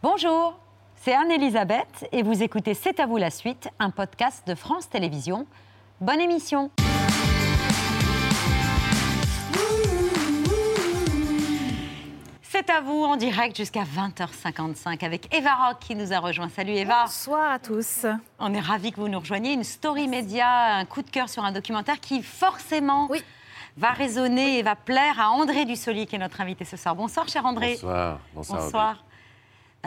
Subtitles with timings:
[0.00, 0.56] Bonjour,
[0.94, 5.44] c'est Anne-Elisabeth et vous écoutez C'est à vous la suite, un podcast de France Télévisions.
[6.00, 6.70] Bonne émission
[12.42, 16.48] C'est à vous en direct jusqu'à 20h55 avec Eva Rock qui nous a rejoint.
[16.48, 17.02] Salut Eva.
[17.04, 18.06] Bonsoir à tous.
[18.38, 19.52] On est ravis que vous nous rejoigniez.
[19.52, 23.22] Une story média, un coup de cœur sur un documentaire qui forcément Oui.
[23.76, 26.96] va résonner et va plaire à André Dussoli qui est notre invité ce soir.
[26.96, 27.72] Bonsoir cher André.
[27.74, 28.18] Bonsoir.
[28.34, 28.62] Bonsoir.
[28.62, 29.04] Bonsoir.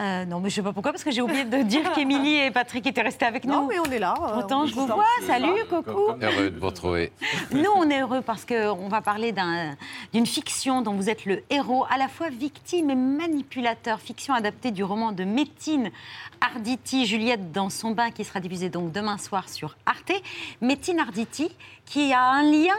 [0.00, 2.50] Euh, non, mais je sais pas pourquoi, parce que j'ai oublié de dire qu'Émilie et
[2.50, 3.52] Patrick étaient restés avec nous.
[3.52, 4.14] Non, mais on est là.
[4.22, 5.04] euh, Pourtant, je vous vois.
[5.26, 6.12] Salut, coucou.
[6.20, 7.12] Heureux de vous retrouver.
[7.52, 9.76] Nous, on est heureux parce qu'on va parler d'un-
[10.14, 14.00] d'une fiction dont vous êtes le héros, à la fois victime et manipulateur.
[14.00, 15.90] Fiction adaptée du roman de Métine
[16.40, 20.12] Arditi, Juliette dans son bain, qui sera diffusé donc demain soir sur Arte.
[20.62, 21.54] Métine Arditi,
[21.84, 22.74] qui a un lien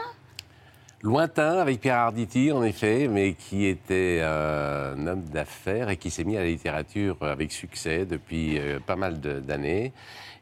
[1.04, 6.08] Lointain avec Pierre Arditi, en effet, mais qui était euh, un homme d'affaires et qui
[6.08, 9.92] s'est mis à la littérature avec succès depuis euh, pas mal d'années.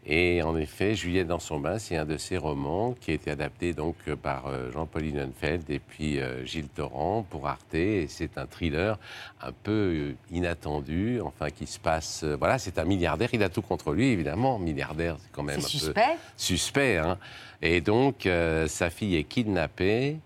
[0.06, 3.32] Et en effet, Juliette dans son bain, c'est un de ses romans qui a été
[3.32, 7.74] adapté donc par euh, Jean-Paul Linenfeld et puis Gilles Torrent pour Arte.
[7.74, 9.00] Et c'est un thriller
[9.40, 12.22] un peu inattendu, enfin qui se passe.
[12.22, 13.30] voilà, c'est un milliardaire.
[13.32, 14.60] Il a tout contre lui, évidemment.
[14.60, 16.16] Milliardaire, c'est quand même un peu suspect.
[16.36, 16.98] suspect.
[16.98, 17.18] hein.
[17.62, 20.18] Et donc, euh, sa fille est kidnappée.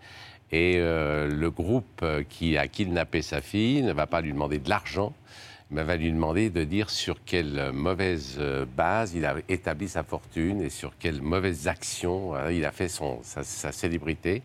[0.53, 4.59] Et euh, le groupe euh, qui a kidnappé sa fille ne va pas lui demander
[4.59, 5.13] de l'argent,
[5.73, 8.39] mais va lui demander de dire sur quelle euh, mauvaise
[8.77, 12.89] base il a établi sa fortune et sur quelles mauvaises actions euh, il a fait
[12.89, 14.43] son, sa, sa célébrité.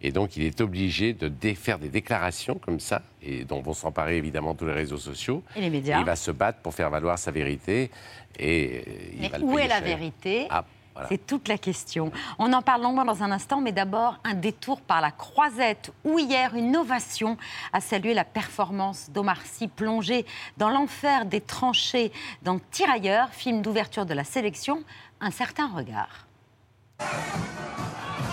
[0.00, 4.16] Et donc, il est obligé de faire des déclarations comme ça, et dont vont s'emparer
[4.16, 5.42] évidemment tous les réseaux sociaux.
[5.56, 5.98] Et les médias.
[5.98, 7.90] il va se battre pour faire valoir sa vérité.
[8.38, 9.84] Et il Mais va où est la cher.
[9.96, 10.46] vérité?
[10.50, 11.08] Ah, voilà.
[11.08, 12.10] C'est toute la question.
[12.38, 16.18] On en parle longuement dans un instant, mais d'abord un détour par la croisette, où
[16.18, 17.36] hier une ovation
[17.72, 24.06] a salué la performance d'Omar Sy, plongé dans l'enfer des tranchées dans Tirailleurs, film d'ouverture
[24.06, 24.82] de la sélection,
[25.20, 26.26] un certain regard.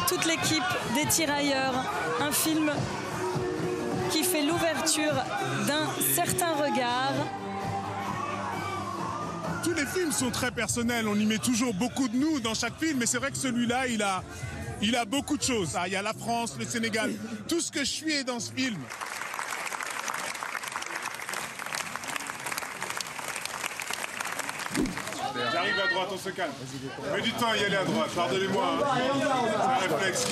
[0.08, 1.74] toute l'équipe des tirailleurs,
[2.22, 2.72] un film
[4.12, 5.14] qui fait l'ouverture
[5.68, 7.15] d'un certain regard.
[9.66, 12.78] Tous les films sont très personnels, on y met toujours beaucoup de nous dans chaque
[12.80, 14.24] film, mais c'est vrai que celui-là, il a,
[14.80, 15.72] il a beaucoup de choses.
[15.76, 17.12] Ah, Il y a la France, le Sénégal,
[17.48, 18.78] tout ce que je suis est dans ce film.
[25.52, 26.52] J'arrive à droite, on se calme.
[27.14, 28.64] Mets du temps à y aller à droite, pardonnez-moi.
[28.64, 28.86] hein.
[29.80, 30.28] C'est un réflexe.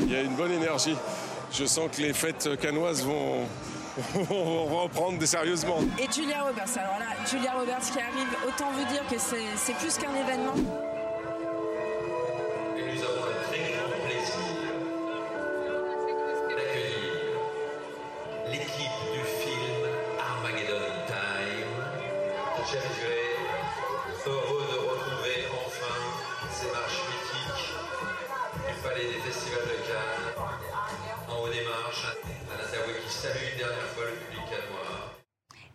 [0.00, 0.96] Il y a une bonne énergie.
[1.58, 3.46] Je sens que les fêtes canoises vont,
[4.14, 5.78] vont reprendre des sérieusement.
[5.98, 6.76] Et Julia Roberts.
[6.76, 10.54] Alors là, Julia Roberts qui arrive, autant vous dire que c'est plus qu'un événement.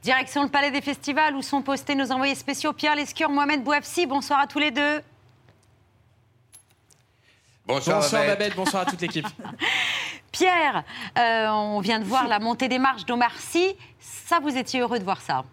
[0.01, 4.07] Direction le Palais des Festivals, où sont postés nos envoyés spéciaux Pierre Lescure, Mohamed Bouafsi.
[4.07, 5.01] Bonsoir à tous les deux.
[7.67, 8.39] Bonsoir, Bonsoir Babette.
[8.39, 9.27] Babette, bonsoir à toute l'équipe.
[10.31, 10.83] Pierre,
[11.19, 13.75] euh, on vient de voir la montée des marches d'Omar Sy.
[13.99, 15.43] Ça, vous étiez heureux de voir ça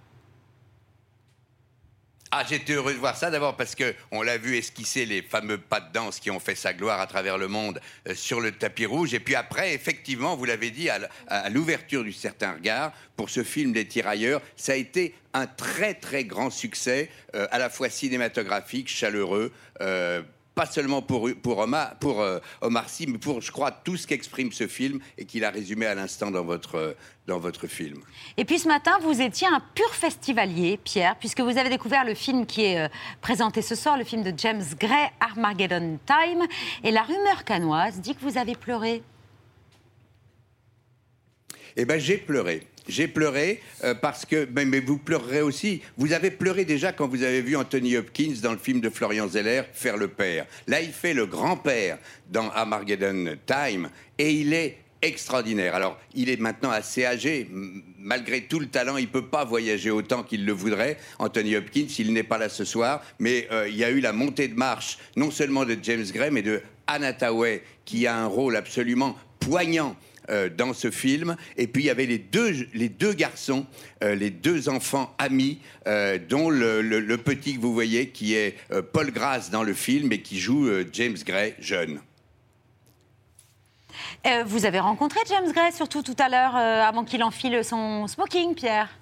[2.31, 5.57] Ah, j'étais heureux de voir ça d'abord parce que on l'a vu esquisser les fameux
[5.57, 8.53] pas de danse qui ont fait sa gloire à travers le monde euh, sur le
[8.53, 9.15] tapis rouge.
[9.15, 13.73] Et puis après, effectivement, vous l'avez dit, à l'ouverture du certain regard, pour ce film
[13.73, 18.89] Les Tirailleurs, ça a été un très très grand succès, euh, à la fois cinématographique,
[18.89, 19.51] chaleureux.
[19.81, 20.23] euh,
[20.59, 24.09] pas seulement pour, pour, Omar, pour euh, Omar Sy, mais pour, je crois, tout ce
[24.09, 26.95] qu'exprime ce film et qu'il a résumé à l'instant dans votre, euh,
[27.29, 28.01] dans votre film.
[28.37, 32.15] Et puis ce matin, vous étiez un pur festivalier, Pierre, puisque vous avez découvert le
[32.15, 32.89] film qui est euh,
[33.21, 36.45] présenté ce soir, le film de James Gray, Armageddon Time.
[36.83, 39.05] Et la rumeur canoise dit que vous avez pleuré.
[41.77, 42.67] Eh ben, j'ai pleuré.
[42.89, 45.83] J'ai pleuré euh, parce que, mais, vous pleurerez aussi.
[45.97, 49.29] Vous avez pleuré déjà quand vous avez vu Anthony Hopkins dans le film de Florian
[49.29, 50.47] Zeller faire le père.
[50.67, 51.99] Là, il fait le grand-père
[52.31, 55.75] dans Armageddon Time et il est extraordinaire.
[55.75, 57.49] Alors, il est maintenant assez âgé.
[57.99, 60.97] Malgré tout le talent, il peut pas voyager autant qu'il le voudrait.
[61.19, 64.13] Anthony Hopkins, il n'est pas là ce soir, mais euh, il y a eu la
[64.13, 67.13] montée de marche, non seulement de James Gray, mais de Anna
[67.85, 69.95] qui a un rôle absolument poignant
[70.31, 71.37] euh, dans ce film.
[71.57, 73.67] Et puis il y avait les deux, garçons,
[74.03, 78.57] euh, les deux enfants amis, euh, dont le, petit que vous voyez, qui est
[78.93, 82.01] Paul Grass dans le film et qui joue James Gray jeune.
[84.47, 88.98] Vous avez rencontré James Gray, surtout tout à l'heure, avant qu'il enfile son smoking, Pierre?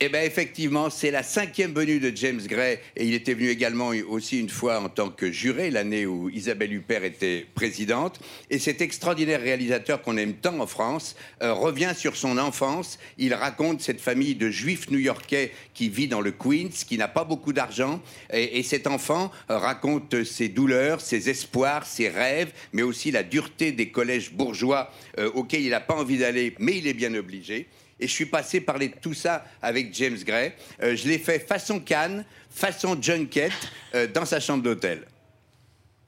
[0.00, 3.92] Eh bien, effectivement, c'est la cinquième venue de James Gray et il était venu également
[4.08, 8.18] aussi une fois en tant que juré, l'année où Isabelle Huppert était présidente.
[8.50, 12.98] Et cet extraordinaire réalisateur qu'on aime tant en France euh, revient sur son enfance.
[13.18, 17.24] Il raconte cette famille de juifs new-yorkais qui vit dans le Queens, qui n'a pas
[17.24, 18.02] beaucoup d'argent.
[18.32, 23.22] Et, et cet enfant euh, raconte ses douleurs, ses espoirs, ses rêves, mais aussi la
[23.22, 27.14] dureté des collèges bourgeois euh, auxquels il n'a pas envie d'aller, mais il est bien
[27.14, 27.68] obligé.
[28.00, 30.54] Et je suis passé parler de tout ça avec James Gray.
[30.82, 33.52] Euh, je l'ai fait façon Cannes, façon junket,
[33.94, 35.04] euh, dans sa chambre d'hôtel.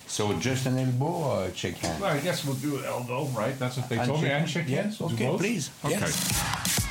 [0.08, 2.00] So just an elbow or check hand?
[2.00, 3.58] Well, I guess we'll do elbow, right?
[3.58, 4.30] That's what they told me.
[4.30, 5.00] And hands.
[5.00, 5.70] We'll do okay, please.
[5.84, 5.98] Okay.
[5.98, 6.86] Yes.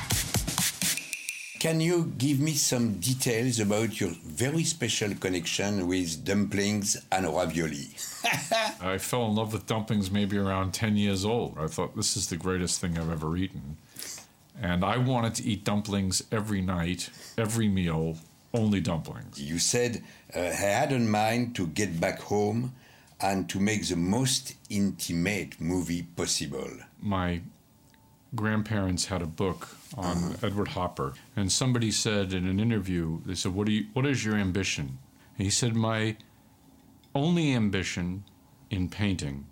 [1.58, 7.88] Can you give me some details about your very special connection with dumplings and ravioli?
[8.80, 11.56] I fell in love with dumplings maybe around 10 years old.
[11.58, 13.78] I thought this is the greatest thing I've ever eaten.
[14.60, 18.16] And I wanted to eat dumplings every night, every meal,
[18.54, 19.40] only dumplings.
[19.40, 20.02] You said
[20.34, 22.72] uh, I had in mind to get back home
[23.20, 26.70] and to make the most intimate movie possible.
[27.00, 27.42] My
[28.34, 33.54] grandparents had a book on Edward Hopper, and somebody said in an interview, they said,
[33.54, 33.86] "What do you?
[33.92, 34.98] What is your ambition?"
[35.36, 36.16] And he said, "My
[37.14, 38.24] only ambition
[38.70, 39.46] in painting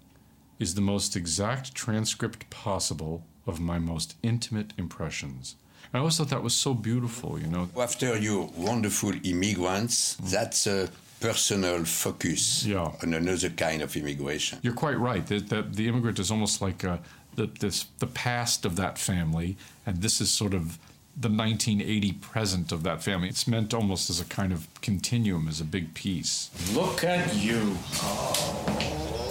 [0.59, 5.57] is the most exact transcript possible of my most intimate impressions."
[5.93, 7.69] I always thought that was so beautiful, you know.
[7.79, 10.89] After your wonderful immigrants, that's a
[11.21, 12.91] personal focus Yeah.
[13.03, 14.59] on another kind of immigration.
[14.63, 15.25] You're quite right.
[15.27, 16.99] The, the, the immigrant is almost like uh,
[17.37, 19.57] the, this, the past of that family,
[19.87, 20.79] and this is sort of
[21.17, 23.29] the 1980 present of that family.
[23.29, 26.51] It's meant almost as a kind of continuum, as a big piece.
[26.75, 27.77] Look at you.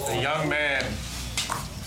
[0.08, 0.84] The young man.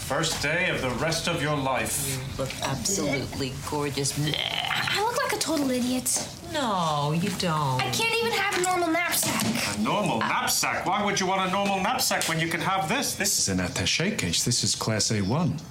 [0.08, 2.08] First day of the rest of your life.
[2.08, 4.18] You look absolutely gorgeous.
[4.18, 6.30] I look like a total idiot.
[6.54, 7.82] No, you don't.
[7.82, 9.78] I can't even have a normal knapsack.
[9.78, 10.86] A normal uh, knapsack?
[10.86, 13.16] Why would you want a normal knapsack when you can have this?
[13.16, 14.46] This is an attache case.
[14.46, 15.62] This is class A1.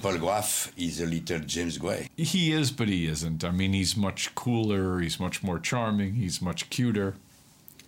[0.00, 2.08] Paul Graff is a little James Gray.
[2.16, 3.44] He is, but he isn't.
[3.44, 4.98] I mean, he's much cooler.
[5.00, 6.14] He's much more charming.
[6.14, 7.16] He's much cuter.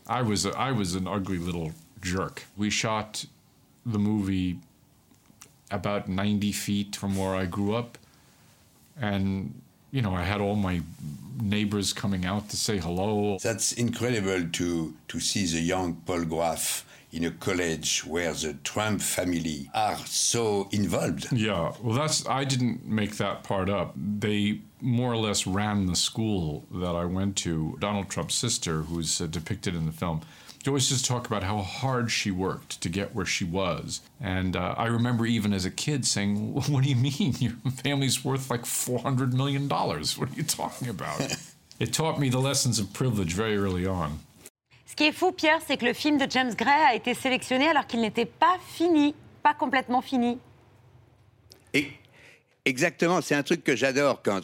[0.06, 1.72] I was a, I was an ugly little
[2.02, 2.42] jerk.
[2.54, 3.24] We shot
[3.86, 4.58] the movie
[5.70, 7.98] about 90 feet from where I grew up,
[9.00, 10.82] and you know I had all my
[11.40, 13.38] neighbors coming out to say hello.
[13.42, 19.00] That's incredible to, to see the young Paul Graff in a college where the Trump
[19.00, 21.32] family are so involved.
[21.32, 23.94] Yeah, well, that's I didn't make that part up.
[23.96, 27.76] They more or less ran the school that I went to.
[27.80, 30.22] Donald Trump's sister, who's uh, depicted in the film,
[30.62, 34.02] she always just talk about how hard she worked to get where she was.
[34.20, 38.24] And uh, I remember even as a kid saying, "What do you mean your family's
[38.24, 40.18] worth like four hundred million dollars?
[40.18, 41.20] What are you talking about?"
[41.78, 44.20] it taught me the lessons of privilege very early on.
[44.86, 47.68] Ce qui est fou, Pierre, c'est que le film de James Gray a été sélectionné
[47.68, 50.38] alors qu'il n'était pas fini, pas complètement fini.
[51.72, 51.92] Et
[52.70, 54.40] exactement, c'est un truc que j'adore quand,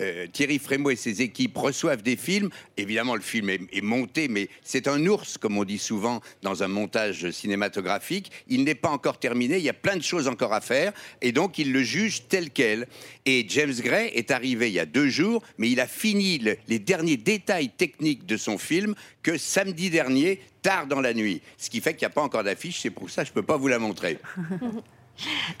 [0.00, 2.50] euh, Thierry Frémaux et ses équipes reçoivent des films.
[2.76, 6.68] Évidemment, le film est, monté, mais c'est un ours, comme on dit souvent dans un
[6.68, 8.30] montage cinématographique.
[8.46, 10.92] Il n'est pas encore terminé, il y a plein de choses encore à faire,
[11.22, 12.86] et donc il le juge tel quel.
[13.26, 16.56] Et James Gray est arrivé il y a deux jours, mais il a fini le-
[16.68, 21.40] les derniers détails techniques de son film que samedi dernier, tard dans la nuit.
[21.56, 23.34] Ce qui fait qu'il n'y a pas encore d'affiche, c'est pour ça que je ne
[23.34, 24.18] peux pas vous la montrer.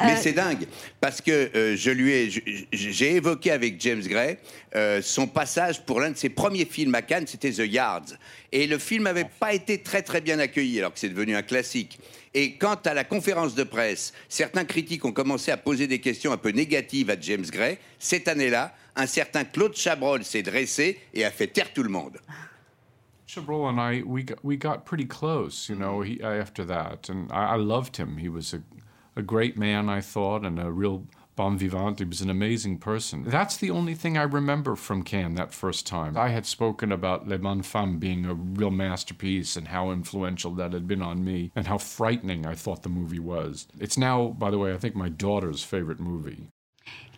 [0.00, 0.66] Mais c'est dingue,
[1.00, 4.38] parce que euh, je lui ai, je- je- j'ai évoqué avec James Gray
[4.76, 8.14] euh, son passage pour l'un de ses premiers films à Cannes, c'était The Yards.
[8.52, 11.42] Et le film n'avait pas été très très bien accueilli, alors que c'est devenu un
[11.42, 11.98] classique.
[12.34, 16.30] Et quant à la conférence de presse, certains critiques ont commencé à poser des questions
[16.32, 17.78] un peu négatives à James Gray.
[17.98, 22.18] Cette année-là, un certain Claude Chabrol s'est dressé et a fait taire tout le monde.
[23.26, 27.10] Chabrol and I, we got, we got pretty close, you know, he, after that.
[27.10, 28.16] And I, I loved him.
[28.18, 28.60] He was a,
[29.18, 31.98] a great man, I thought, and a real bon vivant.
[31.98, 33.24] He was an amazing person.
[33.24, 36.16] That's the only thing I remember from Cannes that first time.
[36.16, 40.72] I had spoken about Les Bonnes Femmes being a real masterpiece and how influential that
[40.72, 43.66] had been on me and how frightening I thought the movie was.
[43.78, 46.48] It's now, by the way, I think my daughter's favorite movie.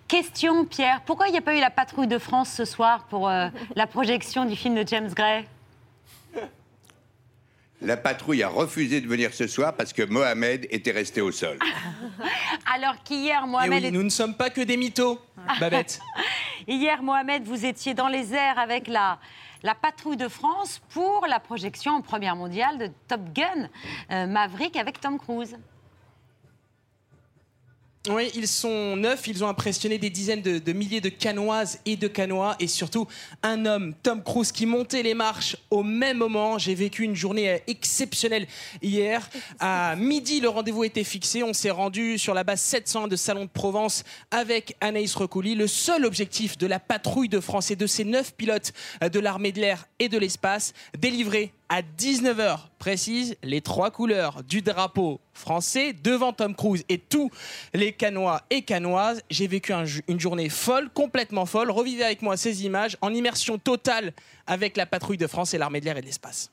[0.08, 3.28] Question, Pierre, pourquoi il n'y a pas eu la patrouille de France ce soir pour
[3.28, 5.46] euh, la projection du film de James Gray
[7.82, 11.58] La patrouille a refusé de venir ce soir parce que Mohamed était resté au sol.
[12.74, 13.84] Alors qu'hier, Eh Mohamed...
[13.84, 15.18] oui, nous ne sommes pas que des mythos,
[15.58, 16.00] Babette.
[16.68, 19.18] Hier, Mohamed, vous étiez dans les airs avec la,
[19.62, 23.68] la patrouille de France pour la projection en première mondiale de Top Gun
[24.10, 25.56] euh, Maverick avec Tom Cruise.
[28.12, 32.08] Oui, ils sont neuf, ils ont impressionné des dizaines de, milliers de canoises et de
[32.08, 33.06] canois, et surtout
[33.44, 36.58] un homme, Tom Cruise, qui montait les marches au même moment.
[36.58, 38.48] J'ai vécu une journée euh, exceptionnelle
[38.82, 39.30] hier.
[39.60, 41.44] À midi, le rendez-vous était fixé.
[41.44, 44.02] On s'est rendu sur la base 701 de Salon de Provence
[44.32, 45.54] avec Anaïs Recouli.
[45.54, 48.72] Le seul objectif de la patrouille de France et de ces neuf pilotes
[49.04, 54.42] euh, de l'armée de l'air et de l'espace, délivrer à 19h précise les trois couleurs
[54.42, 57.30] du drapeau français devant Tom Cruise et tous
[57.72, 59.22] les canois et canoises.
[59.30, 59.72] J'ai vécu
[60.08, 61.70] une journée folle, complètement folle.
[61.70, 64.12] Revivez avec moi ces images en immersion totale
[64.48, 66.50] avec la patrouille de France et l'armée de l'air et de l'espace.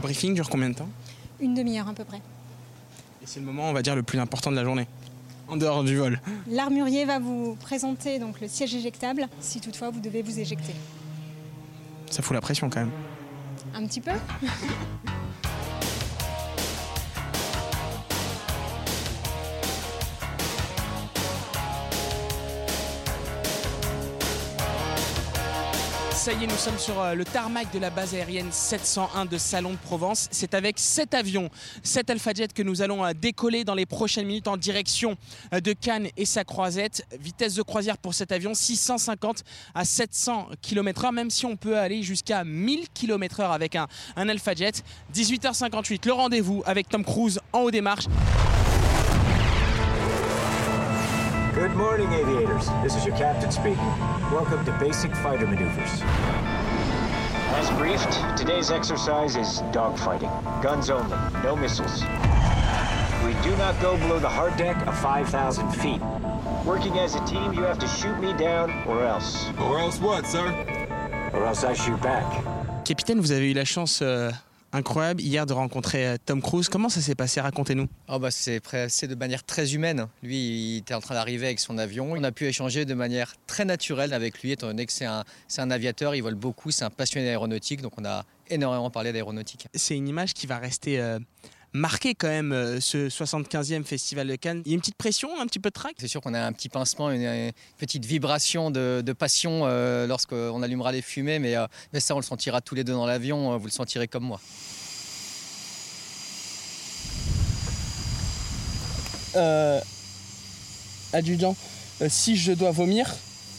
[0.00, 0.88] Le briefing dure combien de temps
[1.40, 2.22] Une demi-heure à peu près.
[3.22, 4.86] Et c'est le moment, on va dire, le plus important de la journée.
[5.46, 6.18] En dehors du vol.
[6.48, 10.72] L'armurier va vous présenter donc le siège éjectable si toutefois vous devez vous éjecter.
[12.10, 12.90] Ça fout la pression quand même.
[13.74, 14.12] Un petit peu
[26.20, 29.38] Ça y est, nous sommes sur euh, le tarmac de la base aérienne 701 de
[29.38, 30.28] Salon de Provence.
[30.30, 31.48] C'est avec cet avion,
[31.82, 35.16] cet Alpha Jet que nous allons euh, décoller dans les prochaines minutes en direction
[35.54, 37.06] euh, de Cannes et sa croisette.
[37.18, 42.02] Vitesse de croisière pour cet avion 650 à 700 km/h, même si on peut aller
[42.02, 44.84] jusqu'à 1000 km/h avec un, Alpha Jet.
[45.14, 48.08] 18h58, le rendez-vous avec Tom Cruise en haut des marches.
[51.54, 52.68] Good morning, aviators.
[52.80, 53.76] This is your captain speaking.
[54.30, 56.00] Welcome to Basic Fighter Maneuvers.
[57.54, 60.30] As briefed, today's exercise is dogfighting.
[60.62, 62.02] Guns only, no missiles.
[63.24, 66.00] We do not go below the hard deck of 5,000 feet.
[66.64, 69.50] Working as a team, you have to shoot me down or else.
[69.58, 70.46] Or else what, sir?
[71.32, 72.24] Or else I shoot back.
[72.84, 74.30] Capitaine, vous avez eu la chance euh,
[74.72, 76.68] incroyable hier de rencontrer euh, Tom Cruise.
[76.68, 77.40] Comment ça s'est passé?
[77.40, 77.88] Racontez-nous.
[78.08, 80.06] Oh bah c'est passé de manière très humaine.
[80.22, 82.12] Lui, il était en train d'arriver avec son avion.
[82.12, 85.24] On a pu échanger de manière très naturelle avec lui, étant donné que c'est un,
[85.48, 89.12] c'est un aviateur, il vole beaucoup, c'est un passionné d'aéronautique, donc on a énormément parlé
[89.12, 89.66] d'aéronautique.
[89.74, 91.18] C'est une image qui va rester euh,
[91.72, 94.62] marquée quand même, euh, ce 75e Festival de Cannes.
[94.64, 95.94] Il y a une petite pression, un petit peu de trac?
[95.98, 100.06] C'est sûr qu'on a un petit pincement, une, une petite vibration de, de passion euh,
[100.06, 103.06] lorsqu'on allumera les fumées, mais, euh, mais ça on le sentira tous les deux dans
[103.06, 104.40] l'avion, vous le sentirez comme moi.
[109.36, 109.80] Euh,
[111.12, 111.56] adjudant,
[112.08, 113.14] si je dois vomir,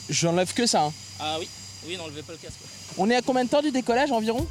[0.10, 0.84] j'enlève que ça.
[0.84, 0.94] hein.
[1.20, 1.48] Ah oui,
[1.88, 2.58] oui, n'enlevez pas le casque.
[2.98, 4.46] On est à combien de temps du décollage environ?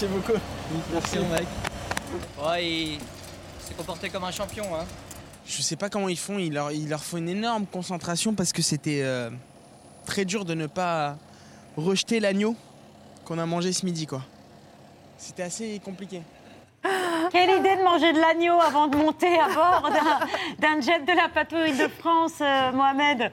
[0.00, 0.38] Merci beaucoup.
[0.92, 1.46] Merci mon mec.
[2.40, 2.98] Ouais, il
[3.58, 4.64] s'est comporté comme un champion.
[4.72, 4.84] Hein.
[5.44, 8.52] Je sais pas comment ils font, il leur, il leur faut une énorme concentration parce
[8.52, 9.28] que c'était euh,
[10.06, 11.16] très dur de ne pas
[11.76, 12.54] rejeter l'agneau
[13.24, 14.22] qu'on a mangé ce midi quoi.
[15.16, 16.22] C'était assez compliqué.
[17.32, 21.12] Quelle idée de manger de l'agneau avant de monter à bord d'un- d'un jet de
[21.16, 23.32] la patrouille de France, euh, Mohamed.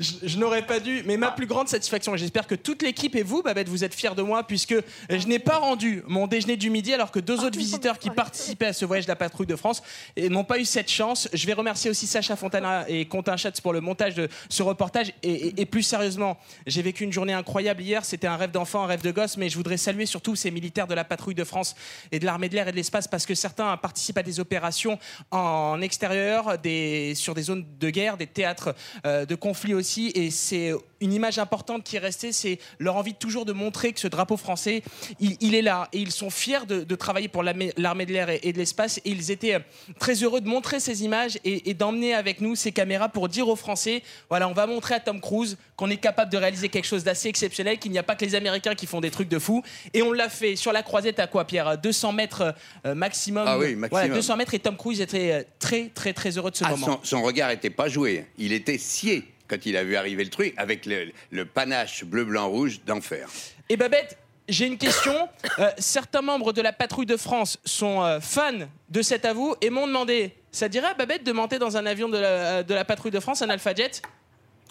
[0.00, 3.14] Je, je n'aurais pas dû, mais ma plus grande satisfaction, et j'espère que toute l'équipe
[3.16, 4.74] et vous, Babette, vous êtes fiers de moi, puisque
[5.08, 8.66] je n'ai pas rendu mon déjeuner du midi, alors que deux autres visiteurs qui participaient
[8.66, 9.82] à ce voyage de la patrouille de France
[10.16, 11.28] et n'ont pas eu cette chance.
[11.32, 15.12] Je vais remercier aussi Sacha Fontana et Quentin Schatz pour le montage de ce reportage.
[15.22, 16.36] Et, et- et plus sérieusement,
[16.66, 18.04] j'ai vécu une journée incroyable hier.
[18.04, 20.86] C'était un rêve d'enfant, un rêve de gosse, mais je voudrais saluer surtout ces militaires
[20.86, 21.74] de la patrouille de France
[22.12, 24.98] et de l'armée de l'air et de l'espace, parce que certains participent à des opérations
[25.30, 28.74] en extérieur, des, sur des zones de guerre, des théâtres
[29.06, 30.10] euh, de conflits aussi.
[30.16, 34.00] Et c'est une image importante qui est restée, c'est leur envie toujours de montrer que
[34.00, 34.82] ce drapeau français,
[35.20, 35.88] il, il est là.
[35.92, 38.98] Et ils sont fiers de, de travailler pour l'armée de l'air et, et de l'espace.
[39.04, 39.60] Et ils étaient euh,
[40.00, 43.46] très heureux de montrer ces images et, et d'emmener avec nous ces caméras pour dire
[43.48, 46.86] aux Français, voilà, on va montrer à Tom Cruise qu'on est capable de réaliser quelque
[46.86, 49.38] chose d'assez exceptionnel, qu'il n'y a pas que les Américains qui font des trucs de
[49.38, 49.62] fou.
[49.94, 51.78] Et on l'a fait sur la croisette à quoi, Pierre?
[51.78, 52.54] 200 mètres
[52.86, 53.44] euh, maximum.
[53.46, 54.16] Ah oui, Voilà, maximum.
[54.16, 56.86] 200 mètres et Tom Cruise était euh, très, très, très heureux de ce Ah, moment.
[56.86, 59.24] son, son regard n'était pas joué, il était scié.
[59.48, 63.28] Quand il a vu arriver le truc, avec le, le panache bleu-blanc-rouge d'enfer.
[63.68, 65.28] Et Babette, j'ai une question.
[65.58, 69.70] Euh, certains membres de la patrouille de France sont euh, fans de cet avou et
[69.70, 72.84] m'ont demandé ça dirait à Babette de monter dans un avion de la, de la
[72.86, 74.00] patrouille de France, un Alpha Jet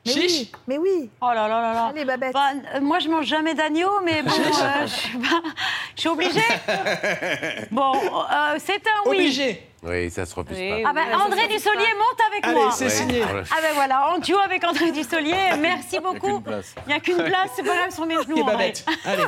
[0.08, 1.10] Mais oui, mais oui.
[1.20, 1.86] Oh là là là là.
[1.88, 2.32] Allez, Babette.
[2.34, 4.30] Bah, euh, moi, je mange jamais d'agneau, mais bon,
[4.62, 5.42] euh, je suis pas-
[5.96, 6.42] je suis obligée.
[7.72, 9.18] Bon, euh, c'est un oui.
[9.18, 9.62] Obligé.
[9.84, 10.94] Oui, ça se refuse Ah pas.
[10.94, 12.72] ben, André Dussolier monte avec Allez, moi.
[12.72, 13.22] c'est signé.
[13.24, 15.36] Ah ben voilà, en duo avec André Dussolier.
[15.60, 16.42] Merci beaucoup.
[16.48, 18.42] Il n'y a qu'une place, c'est pas grave sur mes genoux.
[18.42, 18.74] André.
[19.06, 19.24] Allez.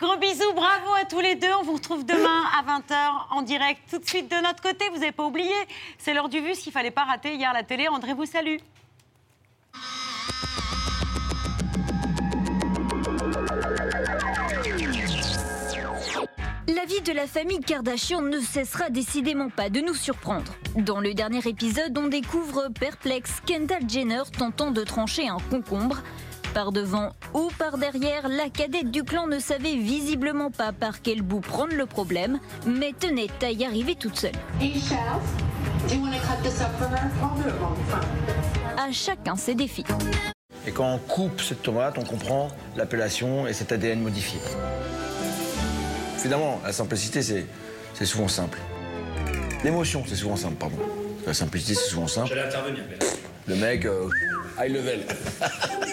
[0.00, 1.52] Gros bisous, bravo à tous les deux.
[1.60, 2.94] On vous retrouve demain à 20h
[3.32, 3.80] en direct.
[3.90, 5.54] Tout de suite de notre côté, vous n'avez pas oublié,
[5.98, 7.88] c'est l'heure du vu, ce qu'il fallait pas rater hier à la télé.
[7.88, 8.58] André vous salue.
[16.68, 20.52] La vie de la famille Kardashian ne cessera décidément pas de nous surprendre.
[20.76, 26.02] Dans le dernier épisode, on découvre perplexe Kendall Jenner tentant de trancher un concombre.
[26.52, 31.22] Par devant ou par derrière, la cadette du clan ne savait visiblement pas par quel
[31.22, 34.32] bout prendre le problème, mais tenait à y arriver toute seule.
[38.76, 39.84] À chacun ses défis.
[40.66, 44.38] Et quand on coupe cette tomate, on comprend l'appellation et cet ADN modifié.
[46.18, 47.46] Finalement, la simplicité, c'est
[47.94, 48.58] c'est souvent simple.
[49.64, 50.76] L'émotion, c'est souvent simple, pardon.
[51.26, 52.28] La simplicité, c'est souvent simple.
[52.28, 52.98] J'allais intervenir, mais
[53.46, 54.08] Le mec, euh,
[54.60, 55.00] high level.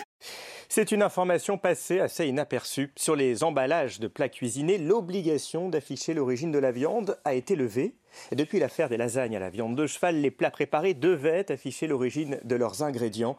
[0.69, 2.91] C'est une information passée assez inaperçue.
[2.97, 7.95] Sur les emballages de plats cuisinés, l'obligation d'afficher l'origine de la viande a été levée.
[8.33, 11.87] Et depuis l'affaire des lasagnes à la viande de cheval, les plats préparés devaient afficher
[11.87, 13.37] l'origine de leurs ingrédients.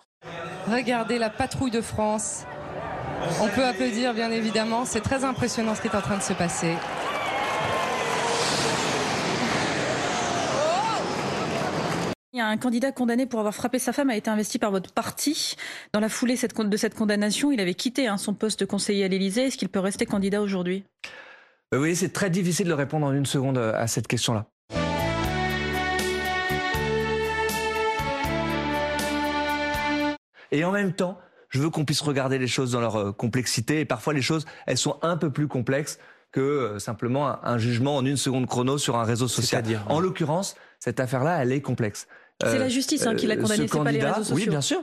[0.67, 2.47] Regardez la patrouille de France.
[3.41, 4.85] On peut applaudir, bien évidemment.
[4.85, 6.75] C'est très impressionnant ce qui est en train de se passer.
[12.33, 14.71] Il y a un candidat condamné pour avoir frappé sa femme a été investi par
[14.71, 15.57] votre parti.
[15.95, 19.09] Dans la foulée de cette condamnation, il avait quitté hein, son poste de conseiller à
[19.09, 19.47] l'Élysée.
[19.47, 20.85] Est-ce qu'il peut rester candidat aujourd'hui?
[21.75, 24.47] Euh, Oui, c'est très difficile de répondre en une seconde euh, à cette question-là.
[30.53, 31.19] Et en même temps,
[31.57, 33.81] je veux qu'on puisse regarder les choses dans leur euh, complexité.
[33.81, 35.99] Et parfois, les choses, elles sont un peu plus complexes
[36.33, 39.65] que euh, simplement un, un jugement en une seconde chrono sur un réseau social.
[39.89, 42.09] En l'occurrence, cette affaire-là, elle est complexe.
[42.45, 44.51] Euh, C'est la justice, hein, qui l'a condamné, ce c'est pas les réseaux Oui, sociaux.
[44.51, 44.83] bien sûr.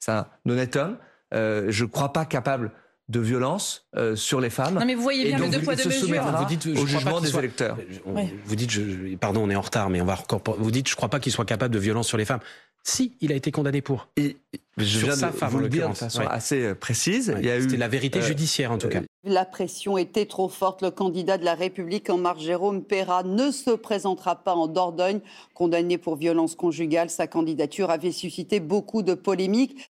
[0.00, 0.98] C'est un honnête homme.
[1.34, 2.72] Euh, je ne crois pas capable
[3.08, 4.74] de violence euh, sur les femmes.
[4.78, 6.00] Non, mais vous voyez bien le deux poids, deux mesures.
[6.06, 7.76] soumettra Vous dites, au jugement des soit- électeurs.
[8.04, 8.34] On- Ouais.
[8.44, 10.42] Vous dites, je- pardon, on est en retard, mais on va encore.
[10.58, 12.40] Vous dites, je crois pas qu'il soit capable de violence sur les femmes.
[12.82, 14.08] Si, il a été condamné pour.
[14.16, 14.36] Et
[14.76, 16.26] je sur viens sa de femme, vous en le dire de façon Ouais.
[16.30, 17.34] assez euh, précise.
[17.38, 19.00] Il y a eu, C'était la vérité euh, judiciaire, en tout cas.
[19.24, 20.82] La pression était trop forte.
[20.82, 25.18] Le candidat de la République en marche, Jérôme Perra, ne se présentera pas en Dordogne.
[25.54, 29.90] Condamné pour violence conjugale, sa candidature avait suscité beaucoup de polémiques.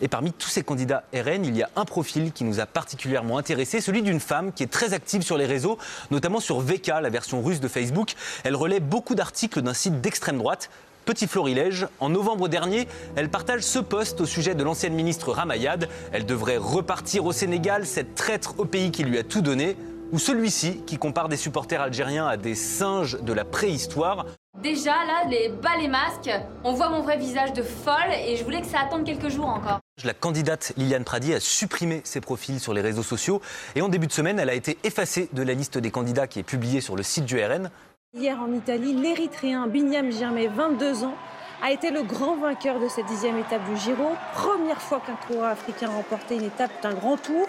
[0.00, 3.38] Et parmi tous ces candidats RN, il y a un profil qui nous a particulièrement
[3.38, 5.78] intéressé, celui d'une femme qui est très active sur les réseaux,
[6.10, 8.14] notamment sur VK, la version russe de Facebook.
[8.44, 10.70] Elle relaie beaucoup d'articles d'un site d'extrême droite.
[11.04, 15.88] Petit florilège, en novembre dernier, elle partage ce post au sujet de l'ancienne ministre Ramayad.
[16.12, 19.76] Elle devrait repartir au Sénégal, cette traître au pays qui lui a tout donné.
[20.12, 24.26] Ou celui-ci qui compare des supporters algériens à des singes de la préhistoire.
[24.62, 26.30] Déjà, là, les bas les masques,
[26.64, 29.46] on voit mon vrai visage de folle et je voulais que ça attende quelques jours
[29.46, 29.78] encore.
[30.02, 33.40] La candidate Liliane Pradi a supprimé ses profils sur les réseaux sociaux
[33.76, 36.40] et en début de semaine, elle a été effacée de la liste des candidats qui
[36.40, 37.70] est publiée sur le site du RN.
[38.14, 41.14] Hier en Italie, l'Érythréen Binyam Germay, 22 ans,
[41.62, 44.10] a été le grand vainqueur de cette dixième étape du Giro.
[44.34, 47.46] Première fois qu'un coureur africain remportait une étape d'un grand tour.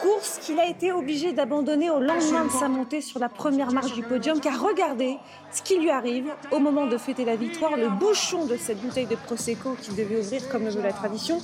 [0.00, 3.92] Course qu'il a été obligé d'abandonner au lendemain de sa montée sur la première marche
[3.92, 4.40] du podium.
[4.40, 5.18] Car regardez
[5.52, 7.76] ce qui lui arrive au moment de fêter la victoire.
[7.76, 11.40] Le bouchon de cette bouteille de Prosecco qu'il devait ouvrir comme le veut la tradition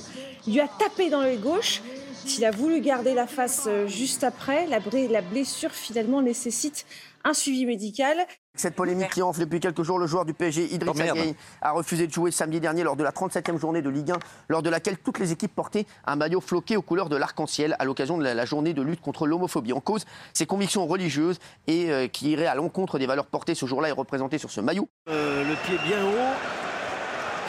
[0.47, 1.81] lui a tapé dans l'œil gauche.
[2.25, 6.85] S'il a voulu garder la face euh, juste après, la, blessure finalement nécessite
[7.23, 8.17] un suivi médical.
[8.55, 11.13] Cette polémique qui enfle depuis quelques jours, le joueur du PSG, Idriss Oh.
[11.13, 14.19] Gueye, a refusé de jouer samedi dernier lors de la 37e journée de Ligue 1,
[14.49, 17.85] lors de laquelle toutes les équipes portaient un maillot floqué aux couleurs de l'arc-en-ciel à
[17.85, 19.73] l'occasion de la, la journée de lutte contre l'homophobie.
[19.73, 23.65] En cause, ses convictions religieuses et euh, qui iraient à l'encontre des valeurs portées ce
[23.65, 24.89] jour-là et représentées sur ce maillot.
[25.09, 26.33] Euh, le pied bien haut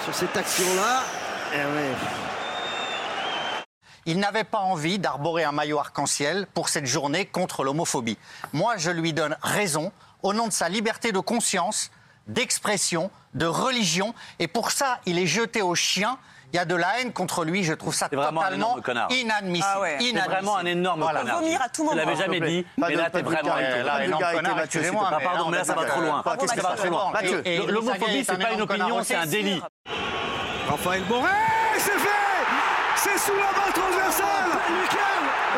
[0.04, 1.02] sur cette action-là.
[1.52, 2.29] Eh ouais.
[4.10, 8.18] Il n'avait pas envie d'arborer un maillot arc-en-ciel pour cette journée contre l'homophobie.
[8.52, 9.92] Moi, je lui donne raison
[10.24, 11.92] au nom de sa liberté de conscience,
[12.26, 14.12] d'expression, de religion.
[14.40, 16.18] Et pour ça, il est jeté au chien.
[16.52, 17.62] Il y a de la haine contre lui.
[17.62, 18.78] Je trouve ça un totalement
[19.10, 19.68] inadmissible.
[19.76, 19.98] Ah ouais.
[20.00, 21.20] C'est vraiment un énorme Voilà.
[21.20, 21.38] connard.
[21.42, 21.96] Vomir à tout Je moment.
[21.96, 23.54] l'avais jamais dit, mais là, t'es vraiment.
[23.54, 26.24] là, énorme connard, excusez-moi, mais pardon, mais là, ça va trop loin.
[27.68, 29.62] L'homophobie, c'est pas une un opinion, c'est un délit.
[30.68, 31.30] Raphaël Boré,
[31.78, 32.19] c'est fait
[33.02, 34.50] C'est sous la balle transversale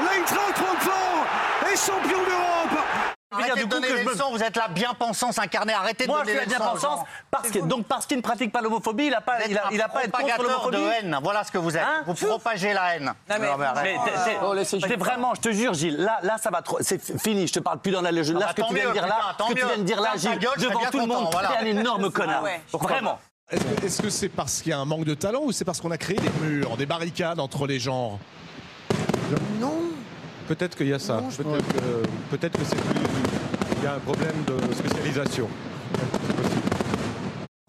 [0.05, 1.27] L'Eintracht Francfort
[1.73, 2.85] est champion d'Europe
[3.35, 5.73] Arrêtez du de coup donner que des je me- leçons, vous êtes la bien-pensance incarnée,
[5.73, 6.69] arrêtez de Moi, je donner suis des la leçons.
[6.71, 9.57] aux bien-pensance parce que donc parce qu'il ne pratique pas l'homophobie, il a pas, il
[9.57, 10.97] a, il a pas à être contre propagateur de l'homophobie.
[10.99, 11.83] haine, voilà ce que vous êtes.
[11.83, 13.07] Hein vous propagez la haine.
[13.31, 13.49] Non, mais,
[13.83, 14.55] mais t'es- Oh,
[14.99, 16.77] vraiment, je te jure, Gilles, là, là, ça va trop.
[16.83, 18.37] C'est fini, je te parle plus dans la légende.
[18.37, 19.67] Ah Là, bah, ce que tu viens de mieux, dire là, ce que tu mieux.
[19.67, 22.43] viens de dire là, Gilles, je devant tout le monde, t'es un énorme connard.
[22.43, 22.61] ouais.
[22.75, 23.19] Vraiment.
[23.53, 25.91] Est-ce que c'est parce qu'il y a un manque de talent ou c'est parce qu'on
[25.91, 28.19] a créé des murs, des barricades entre les genres?
[29.61, 29.73] Non.
[30.49, 31.23] Peut-être qu'il y a ça.
[31.37, 33.01] Peut-être que, peut-être que c'est plus.
[33.79, 35.49] Il y a un problème de spécialisation.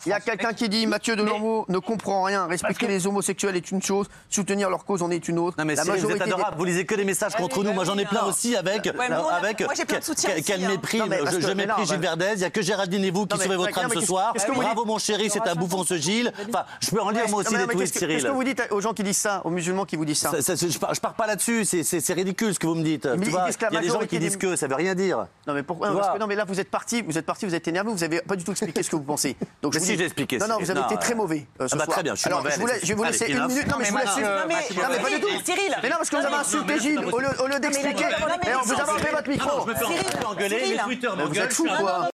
[0.05, 2.45] Il y a quelqu'un qui dit Mathieu Delormeau ne comprend rien.
[2.47, 5.55] Respecter les homosexuels est une chose, soutenir leur cause en est une autre.
[5.57, 7.63] Non mais La Cyril, vous êtes majorité des- adorable, vous lisez que des messages contre
[7.63, 7.73] nous.
[7.73, 8.89] Moi j'en ai plein aussi avec, a-
[9.35, 10.67] avec moi, j'ai plein de que- soutien que- aussi, quel hein.
[10.69, 10.99] mépris.
[10.99, 12.29] Je bah- Gilles Verdez.
[12.33, 14.33] Il n'y a que Géraldine et vous qui sauvez votre âme ce soir.
[14.53, 16.31] Bravo mon chéri, c'est un bouffon ce Gilles.
[16.49, 18.15] Enfin, je peux en lire moi aussi des tweets, qu'est-ce que- Cyril.
[18.17, 20.31] Qu'est-ce que vous dites aux gens qui disent ça, aux musulmans qui vous disent ça
[20.33, 23.05] je, pars, pas là-dessus, c'est- ridicule ce que vous me dites.
[23.05, 25.27] Il y a des gens majorité qui disent que, ça veut rien dire.
[25.47, 25.89] Non mais pourquoi
[26.19, 28.35] non mais là vous êtes parti, vous êtes parti, vous êtes énervé, vous avez pas
[28.35, 29.35] du tout expliqué ce que vous pensez.
[29.61, 31.85] Donc j'ai expliqué, Non non, vous avez été euh, très mauvais euh, ce ah bah,
[31.85, 31.95] soir.
[31.95, 33.67] très bien, je suis Alors mauvais, je, vais vous laisser une minute.
[33.67, 34.05] Non mais je vous laisse.
[34.17, 35.27] Non mais Mathieu, non, mais pas du tout.
[35.43, 35.77] Cyril.
[35.81, 38.03] Mais non parce que vous avez insulté Gilles au lieu d'expliquer.
[38.03, 39.65] non, mais Mais on vous avez enlevé votre micro.
[39.65, 42.09] Je me fais Cyril, engueuler, les Twitter vous êtes un- quoi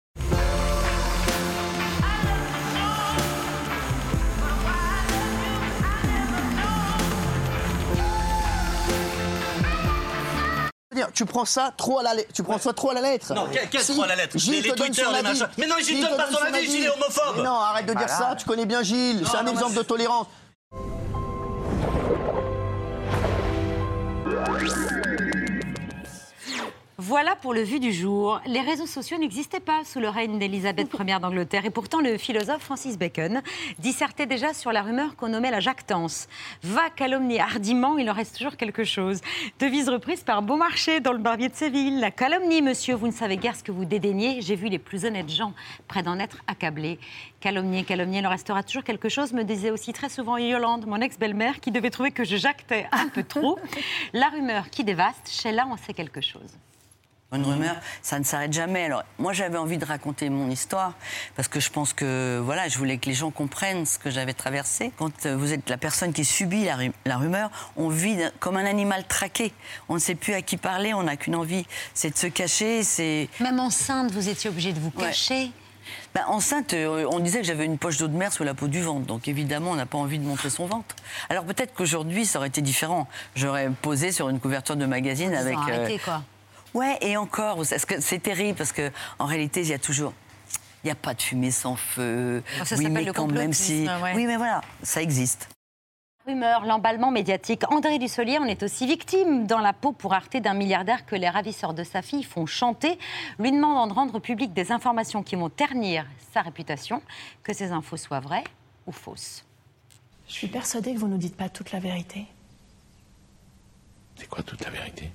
[10.99, 12.31] dire, tu prends ça trop à la lettre.
[12.35, 13.33] Tu prends ça trop à la lettre.
[13.35, 15.49] Non, quel- Si, trop à la lettre Gilles Les- les Twitter, les machins.
[15.59, 17.37] Mais non, Gilles te donne pas son avis, Gilles est homophobe.
[17.37, 18.31] Mais non, arrête de dire Voilà.
[18.31, 18.37] ça.
[18.37, 19.25] Tu connais bien Gilles.
[19.31, 20.27] C'est un non, exemple de tolérance.
[27.09, 28.39] Voilà pour le vu du jour.
[28.45, 31.65] Les réseaux sociaux n'existaient pas sous le règne d'Élisabeth Ier d'Angleterre.
[31.65, 33.41] Et pourtant, le philosophe Francis Bacon
[33.79, 36.29] dissertait déjà sur la rumeur qu'on nommait la jactance.
[36.63, 39.23] Va calomnier hardiment, il en reste toujours quelque chose.
[39.59, 41.99] Devise reprise par Beaumarchais dans le Barbier de Séville.
[41.99, 44.43] La calomnie, monsieur, vous ne savez guère ce que vous dédaignez.
[44.43, 45.55] J'ai vu les plus honnêtes gens
[45.87, 46.99] près d'en être accablés.
[47.41, 51.01] Calomnier, calomnier, il en restera toujours quelque chose, me disait aussi très souvent Yolande, mon
[51.01, 53.59] ex-belle-mère, qui devait trouver que je jactais un peu trop.
[54.13, 56.59] La rumeur qui dévaste, Sheila en sait quelque chose.
[57.31, 58.85] Une rumeur, ça ne s'arrête jamais.
[58.87, 60.95] Alors, moi, j'avais envie de raconter mon histoire
[61.37, 64.33] parce que je pense que, voilà, je voulais que les gens comprennent ce que j'avais
[64.33, 64.93] traversé.
[64.97, 68.57] Quand euh, vous êtes la personne qui subit la, ru- la rumeur, on vit comme
[68.57, 69.53] un animal traqué.
[69.91, 72.83] On ne sait plus à qui parler, on n'a qu'une envie, c'est de se cacher.
[72.83, 75.05] C'est Même enceinte, vous étiez obligée de vous Ouais.
[75.05, 75.51] cacher.
[76.15, 78.69] Ben, enceinte, euh, on disait que j'avais une poche d'eau de mer sous la peau
[78.69, 79.05] du ventre.
[79.05, 80.97] Donc évidemment, on n'a pas envie de montrer son ventre.
[81.29, 83.07] Alors peut-être qu'aujourd'hui, ça aurait été différent.
[83.35, 85.59] J'aurais posé sur une couverture de magazine avec.
[85.59, 86.23] ont euh, arrêté, quoi.
[86.75, 90.13] Ouais, et encore, parce que c'est terrible parce que en réalité, il y a toujours.
[90.85, 92.43] Il n'y a pas de fumée sans feu.
[92.65, 93.87] Ça oui, mais le quand même si.
[94.03, 94.13] ouais.
[94.15, 95.49] Oui, mais voilà, ça existe.
[96.27, 97.63] Rumeur, l'emballement médiatique.
[97.73, 101.29] André Dussolier en est aussi victime dans la peau pour Arte d'un milliardaire que les
[101.29, 102.99] ravisseurs de sa fille font chanter,
[103.39, 106.05] lui demandant de rendre public des informations qui vont ternir
[106.35, 107.03] sa réputation,
[107.43, 108.45] que ces infos soient vraies
[108.87, 109.45] ou fausses.
[110.29, 112.27] Je suis persuadée que vous ne nous dites pas toute la vérité.
[114.17, 115.11] C'est quoi toute la vérité?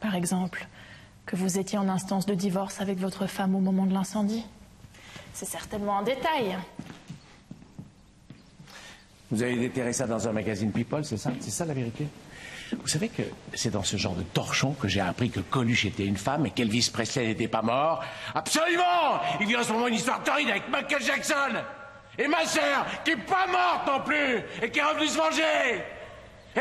[0.00, 0.66] Par exemple,
[1.26, 4.44] que vous étiez en instance de divorce avec votre femme au moment de l'incendie.
[5.34, 6.56] C'est certainement un détail.
[9.30, 11.30] Vous avez déterré ça dans un magazine People, c'est ça?
[11.40, 12.06] C'est ça la vérité?
[12.72, 13.22] Vous savez que
[13.54, 16.50] c'est dans ce genre de torchon que j'ai appris que Coluche était une femme et
[16.50, 18.02] qu'Elvis Presley n'était pas mort?
[18.34, 21.54] Absolument Il vit en ce moment une histoire torride avec Michael Jackson
[22.18, 25.82] Et ma sœur, qui est pas morte non plus et qui est revenue se venger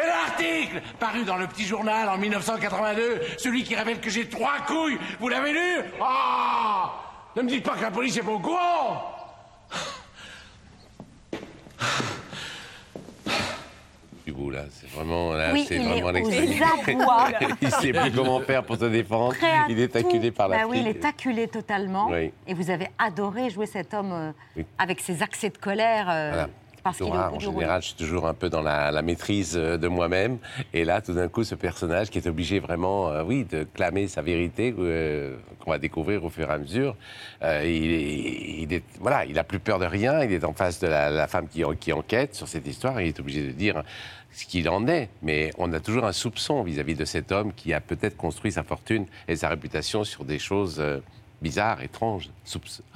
[0.04, 4.60] et l'article, paru dans le petit journal en 1982, celui qui révèle que j'ai trois
[4.68, 6.94] couilles, vous l'avez lu Ah
[7.36, 9.14] Ne me dites pas que la police est pas au courant
[14.26, 17.30] Du coup, là, c'est vraiment, là, Oui, c'est il vraiment abois.
[17.62, 19.34] il sait plus comment faire pour se défendre.
[19.70, 22.10] Il est acculé par la Bah oui, il est acculé totalement.
[22.10, 22.34] Oui.
[22.46, 24.66] Et vous avez adoré jouer cet homme euh, Oui.
[24.78, 26.08] avec ses accès de colère.
[26.10, 26.50] euh, Voilà.
[26.88, 26.98] Parce
[27.36, 30.38] En général, je suis toujours un peu dans la, la maîtrise euh, de moi-même.
[30.74, 34.08] Et là, tout d'un coup, ce personnage qui est obligé vraiment, euh, oui, de clamer
[34.08, 36.96] sa vérité, euh, qu'on va découvrir au fur et à mesure,
[37.44, 40.24] euh, il, est, il est- voilà, il a plus peur de rien.
[40.24, 43.00] Il est en face de la, la femme qui, en- qui enquête sur cette histoire.
[43.00, 43.84] Et il est obligé de dire
[44.34, 45.10] ce qu'il en est.
[45.22, 48.64] Mais on a toujours un soupçon vis-à-vis de cet homme qui a peut-être construit sa
[48.64, 50.78] fortune et sa réputation sur des choses.
[50.80, 51.00] euh,
[51.40, 52.32] bizarre, étrange,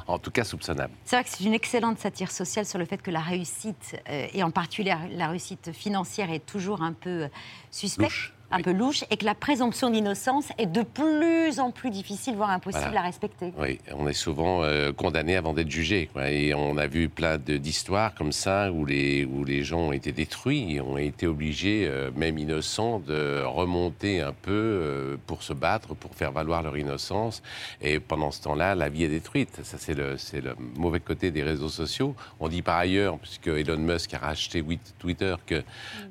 [0.08, 0.94] en tout cas soupçonnable.
[1.06, 4.28] C'est vrai que c'est une excellente satire sociale sur le fait que la réussite, euh,
[4.34, 7.30] et en particulier la réussite financière, est toujours un peu
[7.72, 12.36] suspecte un peu louche et que la présomption d'innocence est de plus en plus difficile,
[12.36, 13.54] voire impossible à respecter.
[13.58, 16.10] Oui, on est souvent euh, condamné avant d'être jugé.
[16.28, 20.12] Et on a vu plein d'histoires comme ça où les, où les gens ont été
[20.12, 25.96] détruits ont été obligés, euh, même innocents, de remonter un peu euh, pour se battre,
[25.96, 27.42] pour faire valoir leur innocence.
[27.82, 29.60] Et pendant ce temps-là, la vie est détruite.
[29.64, 32.16] Ça, c'est le, le mauvais côté des réseaux sociaux.
[32.40, 34.64] On dit par ailleurs, puisque Elon Musk a racheté
[35.00, 35.64] Twitter, qu'il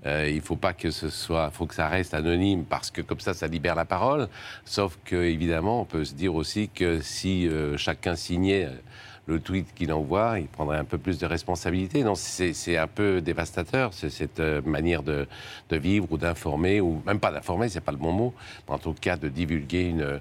[0.04, 0.34] mm.
[0.34, 3.34] ne faut pas que ce soit, faut que ça reste anonyme parce que comme ça,
[3.34, 4.28] ça libère la parole.
[4.64, 8.74] Sauf que, évidemment, on peut se dire aussi que si euh, chacun signait euh,
[9.26, 12.02] le tweet qu'il envoie, il prendrait un peu plus de responsabilité.
[12.02, 15.26] Non, c'est un peu dévastateur, cette euh, manière de,
[15.68, 18.34] de vivre ou d'informer, ou même pas d'informer, c'est pas le bon mot,
[18.68, 20.20] mais en tout cas de divulguer une,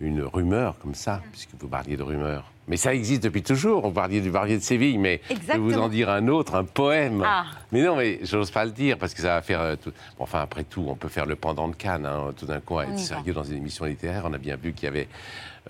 [0.00, 2.50] une rumeur comme ça, puisque vous parliez de rumeur.
[2.68, 3.84] Mais ça existe depuis toujours.
[3.84, 6.64] On parlait du Barbier de Séville, mais je vais vous en dire un autre, un
[6.64, 7.22] poème.
[7.26, 7.46] Ah.
[7.72, 9.60] Mais non, mais j'ose pas le dire parce que ça va faire.
[9.60, 9.92] Euh, tout...
[10.18, 12.06] enfin, après tout, on peut faire le pendant de Cannes.
[12.06, 14.24] Hein, tout d'un coup, être sérieux dans une émission littéraire.
[14.26, 15.08] On a bien vu qu'il y avait.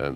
[0.00, 0.12] Euh,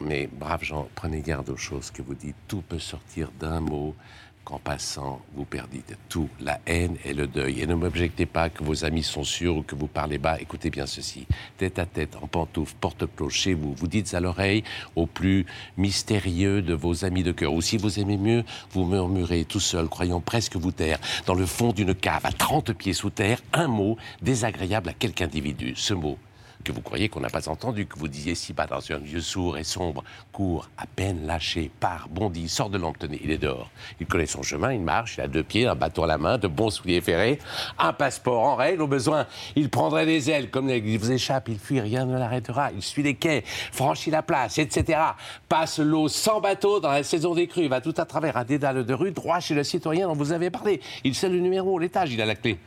[0.00, 2.36] mais braves gens, prenez garde aux choses que vous dites.
[2.48, 3.94] Tout peut sortir d'un mot
[4.44, 7.60] qu'en passant, vous perdite tout, la haine et le deuil.
[7.60, 10.40] Et ne m'objectez pas que vos amis sont sûrs ou que vous parlez bas.
[10.40, 11.26] Écoutez bien ceci.
[11.56, 14.64] Tête à tête, en pantoufle, porte-cloche chez vous, vous dites à l'oreille
[14.96, 17.52] au plus mystérieux de vos amis de cœur.
[17.52, 21.46] Ou si vous aimez mieux, vous murmurez tout seul, croyant presque vous taire, dans le
[21.46, 25.74] fond d'une cave à 30 pieds sous terre, un mot désagréable à quelque individu.
[25.76, 26.18] Ce mot,
[26.64, 29.20] que vous croyez qu'on n'a pas entendu, que vous disiez si bas dans un vieux
[29.20, 33.70] sourd et sombre, court, à peine lâché, part, bondit, sort de l'emptenée, il est dehors.
[34.00, 36.38] Il connaît son chemin, il marche, il a deux pieds, un bâton à la main,
[36.38, 37.38] de bons souliers ferrés,
[37.78, 41.58] un passeport en règle, au besoin, il prendrait des ailes, comme il vous échappe, il
[41.58, 43.42] fuit, rien ne l'arrêtera, il suit les quais,
[43.72, 45.00] franchit la place, etc.
[45.48, 48.84] Passe l'eau sans bateau dans la saison des crues, va tout à travers un dédale
[48.84, 50.80] de rue, droit chez le citoyen dont vous avez parlé.
[51.04, 52.58] Il sait le numéro, l'étage, il a la clé.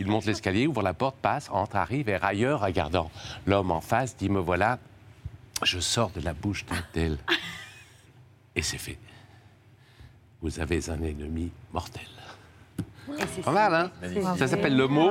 [0.00, 3.10] Il monte l'escalier, ouvre la porte, passe, entre, arrive, et ailleurs, regardant
[3.46, 4.78] l'homme en face, dit Me voilà,
[5.62, 7.18] je sors de la bouche d'un tel.
[8.56, 8.98] Et c'est fait.
[10.42, 12.02] Vous avez un ennemi mortel.
[13.44, 13.90] Pas mal, hein?
[14.36, 15.10] Ça s'appelle Le mot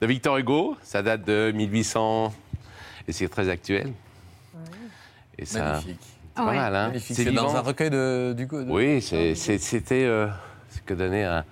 [0.00, 0.76] de Victor Hugo.
[0.82, 2.32] Ça date de 1800
[3.08, 3.92] et c'est très actuel.
[5.38, 6.00] Et ça, Magnifique.
[6.00, 6.92] C'est pas mal, hein?
[6.98, 8.58] C'est dans un recueil de, du coup.
[8.66, 10.28] Oui, c'était euh,
[10.70, 11.44] ce que donnait un,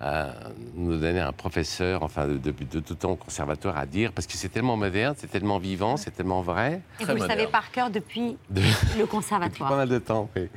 [0.00, 0.30] à
[0.74, 4.34] nous donner un professeur, enfin, depuis de, tout temps au conservatoire à dire, parce que
[4.34, 6.80] c'est tellement moderne, c'est tellement vivant, c'est tellement vrai.
[7.00, 9.50] Et vous le savez par cœur depuis le conservatoire.
[9.50, 10.48] depuis pas mal de temps, oui.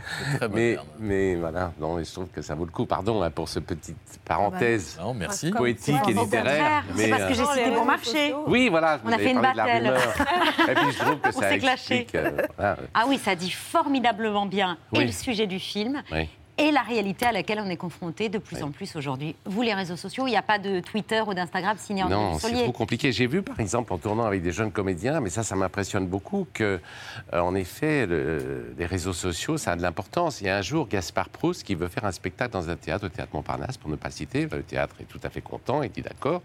[0.51, 2.85] Mais, mais, voilà, non, je trouve que ça vaut le coup.
[2.85, 5.51] Pardon hein, pour cette petite parenthèse non, merci.
[5.51, 6.83] poétique et littéraire.
[6.95, 8.35] C'est parce que j'ai euh, cité bon marché.
[8.47, 8.99] Oui, voilà.
[9.03, 9.87] On a fait une bataille.
[10.69, 12.15] et puis je trouve que ça explique...
[12.15, 12.45] Euh,
[12.93, 16.03] ah oui, ça dit formidablement bien et le sujet du film.
[16.11, 16.29] Oui
[16.61, 19.35] et la réalité à laquelle on est confronté de plus en plus aujourd'hui.
[19.45, 22.39] Vous, les réseaux sociaux, il n'y a pas de Twitter ou d'Instagram signé en Non,
[22.39, 23.11] c'est trop compliqué.
[23.11, 26.47] J'ai vu, par exemple, en tournant avec des jeunes comédiens, mais ça, ça m'impressionne beaucoup,
[26.53, 26.79] que,
[27.33, 30.41] euh, en effet, les réseaux sociaux, ça a de l'importance.
[30.41, 33.07] Il y a un jour, Gaspard Proust, qui veut faire un spectacle dans un théâtre,
[33.07, 34.47] au théâtre Montparnasse, pour ne pas citer.
[34.51, 36.43] Le théâtre est tout à fait content, il dit d'accord.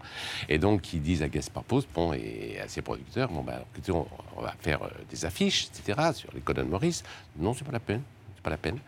[0.49, 4.41] Et donc, ils disent à Gaspard Proust, bon, et à ses producteurs, bon, ben, on,
[4.41, 7.03] va faire euh, des affiches, etc., sur les colonnes Maurice.
[7.37, 8.01] Non, c'est pas la peine
[8.49, 8.79] la peine.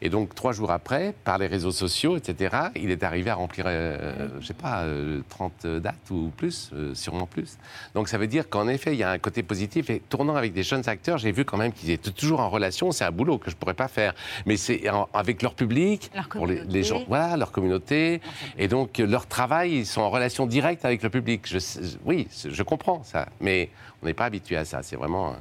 [0.00, 3.64] Et donc, trois jours après, par les réseaux sociaux, etc., il est arrivé à remplir,
[3.66, 4.84] euh, je sais pas,
[5.28, 7.58] 30 euh, dates ou plus, euh, sûrement plus.
[7.94, 9.90] Donc, ça veut dire qu'en effet, il y a un côté positif.
[9.90, 12.92] Et tournant avec des jeunes acteurs, j'ai vu quand même qu'ils étaient toujours en relation.
[12.92, 14.14] C'est un boulot que je pourrais pas faire.
[14.46, 18.20] Mais c'est avec leur public, pour les, gens, voilà, leur communauté.
[18.56, 21.42] Et donc, leur travail, ils sont en relation directe avec le public.
[21.46, 21.58] Je,
[22.04, 23.28] oui, je comprends ça.
[23.40, 23.70] Mais
[24.02, 24.82] on n'est pas habitué à ça.
[24.82, 25.34] C'est vraiment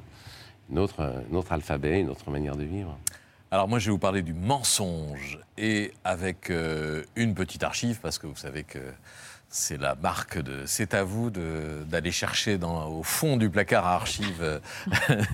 [0.70, 2.98] notre, notre alphabet, une autre manière de vivre.
[3.50, 8.18] Alors moi, je vais vous parler du mensonge et avec euh, une petite archive, parce
[8.18, 8.80] que vous savez que
[9.50, 13.96] c'est la marque de c'est à vous d'aller chercher dans, au fond du placard à
[13.96, 14.60] archives euh,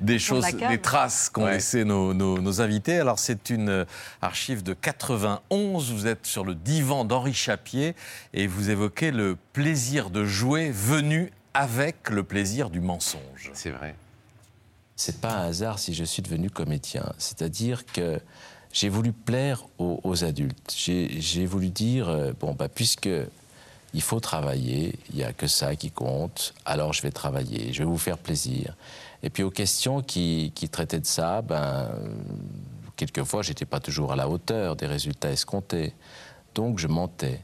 [0.00, 3.00] des, choses, des traces qu'ont laissées nos, nos, invités.
[3.00, 3.84] Alors c'est une
[4.22, 7.96] archive de 91, vous êtes sur le divan d'Henri Chapier
[8.32, 13.50] et vous évoquez le plaisir de jouer venu avec le plaisir du mensonge.
[13.52, 13.96] C'est vrai
[15.00, 17.10] c'est pas un hasard si je suis devenu comédien.
[17.16, 18.20] C'est-à-dire que
[18.70, 20.74] j'ai voulu plaire aux, adultes.
[20.76, 23.08] J'ai voulu dire, euh, bon, bah, puisque
[23.94, 27.78] il faut travailler, il n'y a que ça qui compte, alors je vais travailler, je
[27.78, 28.76] vais vous faire plaisir.
[29.22, 31.88] Et puis aux questions qui, traitaient de ça, ben,
[32.96, 35.94] quelquefois, j'étais pas toujours à la hauteur des résultats escomptés.
[36.54, 37.40] Donc je mentais.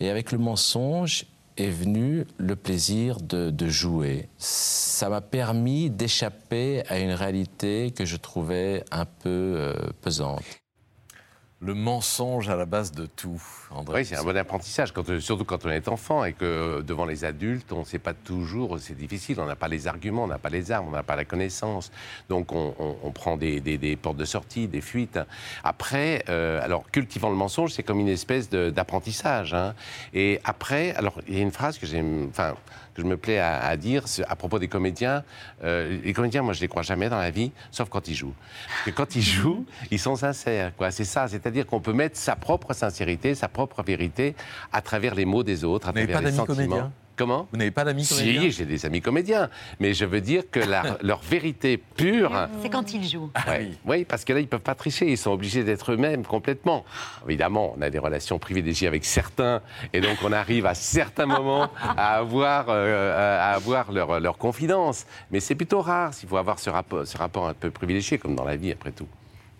[0.00, 1.24] Et avec le mensonge,
[1.60, 4.28] est venu le plaisir de, jouer.
[4.38, 10.44] Ça m'a permis d'échapper à une réalité que je trouvais un peu euh, pesante.
[11.62, 13.98] Le mensonge à la base de tout, André.
[13.98, 17.26] Oui, c'est un bon apprentissage, surtout quand on est enfant et que euh, devant les
[17.26, 20.38] adultes, on ne sait pas toujours, c'est difficile, on n'a pas les arguments, on n'a
[20.38, 21.92] pas les armes, on n'a pas la connaissance.
[22.30, 25.18] Donc on, prend des, portes de sortie, des fuites.
[25.62, 29.52] Après, euh, alors cultivant le mensonge, c'est comme une espèce d'apprentissage.
[29.52, 29.74] hein.
[30.14, 32.30] Et après, alors il y a une phrase que j'aime,
[33.00, 35.24] que je me plais à, à dire à propos des comédiens.
[35.64, 38.34] Euh, les comédiens, moi, je les crois jamais dans la vie, sauf quand ils jouent.
[38.68, 40.72] Parce que quand ils jouent, ils sont sincères.
[40.76, 40.90] Quoi.
[40.90, 41.26] C'est ça.
[41.28, 44.34] C'est-à-dire qu'on peut mettre sa propre sincérité, sa propre vérité
[44.72, 46.54] à travers les mots des autres, à Vous travers pas les d'amis sentiments.
[46.56, 46.92] comédiens?
[47.20, 49.50] Comment Vous n'avez pas d'amis comédiens Si, j'ai des amis comédiens.
[49.78, 52.48] Mais je veux dire que la- leur vérité pure.
[52.62, 53.30] C'est quand ils jouent.
[53.46, 53.72] Ouais.
[53.84, 56.82] Oui, parce que là, ils ne peuvent pas tricher, ils sont obligés d'être eux-mêmes complètement.
[57.28, 59.60] Évidemment, on a des relations privilégiées avec certains,
[59.92, 65.04] et donc on arrive à certains moments à avoir, euh, à avoir leur, leur confidence.
[65.30, 68.34] Mais c'est plutôt rare s'il faut avoir ce rapport, ce rapport un peu privilégié, comme
[68.34, 69.06] dans la vie, après tout.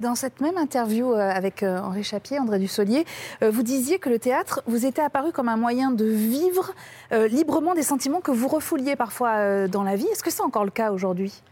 [0.01, 3.05] Dans cette même interview euh, avec euh, Henri Chapier, André Dussolier,
[3.43, 6.73] euh, vous disiez que le théâtre vous était apparu comme un moyen de vivre
[7.13, 10.07] librement des sentiments que vous refouliez parfois dans la vie.
[10.07, 11.43] Est-ce que c'est encore le cas aujourd'hui?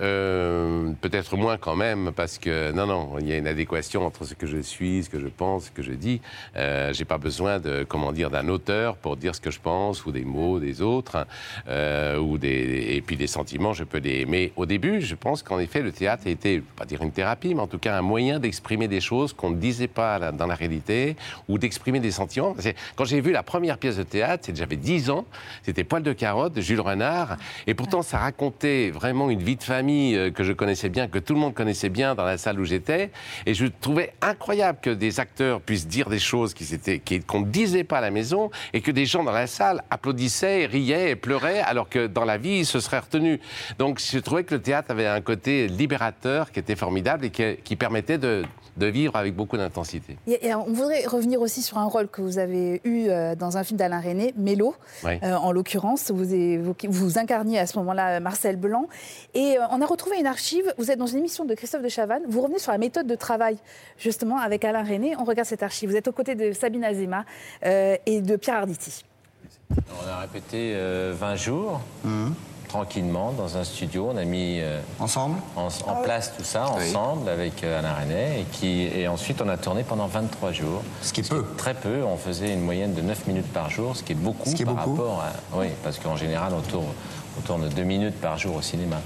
[0.00, 4.24] Euh, Peut-être moins quand même, parce que non, non, il y a une adéquation entre
[4.24, 6.20] ce que je suis, ce que je pense, ce que je dis.
[6.56, 10.06] Euh, J'ai pas besoin de, comment dire, d'un auteur pour dire ce que je pense,
[10.06, 11.26] ou des mots des autres,
[11.68, 14.26] euh, ou des, et puis des sentiments, je peux les.
[14.26, 17.54] Mais au début, je pense qu'en effet, le théâtre a été, pas dire une thérapie,
[17.54, 20.54] mais en tout cas un moyen d'exprimer des choses qu'on ne disait pas dans la
[20.54, 21.16] réalité,
[21.48, 22.54] ou d'exprimer des sentiments.
[22.96, 25.24] Quand j'ai vu la première pièce de théâtre, j'avais 10 ans,
[25.62, 29.62] c'était Poil de carotte de Jules Renard, et pourtant ça racontait vraiment une vie de
[29.62, 32.60] famille euh, que je connaissais bien, que tout le monde connaissait bien dans la salle
[32.60, 33.10] où j'étais,
[33.46, 36.54] et je trouvais incroyable que des acteurs puissent dire des choses
[37.26, 40.66] qu'on ne disait pas à la maison, et que des gens dans la salle applaudissaient,
[40.66, 43.40] riaient et pleuraient, alors que dans la vie, ils se seraient retenus.
[43.78, 47.76] Donc je trouvais que le théâtre avait un côté libérateur qui était formidable et qui
[47.76, 48.44] permettait de,
[48.78, 50.16] de vivre avec beaucoup d'intensité.
[50.26, 53.56] Et- et on voudrait revenir aussi sur un rôle que vous avez eu euh, dans
[53.56, 55.18] un film d'Alain René, Mélo, Oui.
[55.22, 56.10] euh, en l'occurrence.
[56.10, 58.86] Vous, évoquez- vous incarniez à ce moment-là euh, Marcel Blanc.
[59.34, 60.72] Et euh, on a retrouvé une archive.
[60.78, 62.22] Vous êtes dans une émission de Christophe de Chavannes.
[62.28, 63.58] Vous revenez sur la méthode de travail,
[63.98, 65.14] justement, avec Alain René.
[65.18, 65.90] On regarde cette archive.
[65.90, 67.24] Vous êtes aux côtés de Sabine Azema
[67.66, 69.04] euh, et de Pierre Arditi.
[69.70, 71.80] On a répété euh, 20 jours,
[72.68, 74.08] tranquillement, dans un studio.
[74.12, 75.38] On a mis euh, Ensemble?
[75.56, 78.40] en, en place tout ça, ensemble, avec euh, Alain René.
[78.40, 80.82] Et, qui, et ensuite, on a tourné pendant 23 jours.
[81.02, 81.44] Ce qui est peu.
[81.56, 82.04] Très peu.
[82.04, 84.62] On faisait une moyenne de 9 minutes par jour, ce qui est beaucoup Ce qui
[84.62, 85.02] est par beaucoup.
[85.02, 85.32] rapport à...
[85.58, 86.86] Oui, parce qu'en général, on tourne,
[87.38, 88.96] on tourne 2 minutes par jour au cinéma.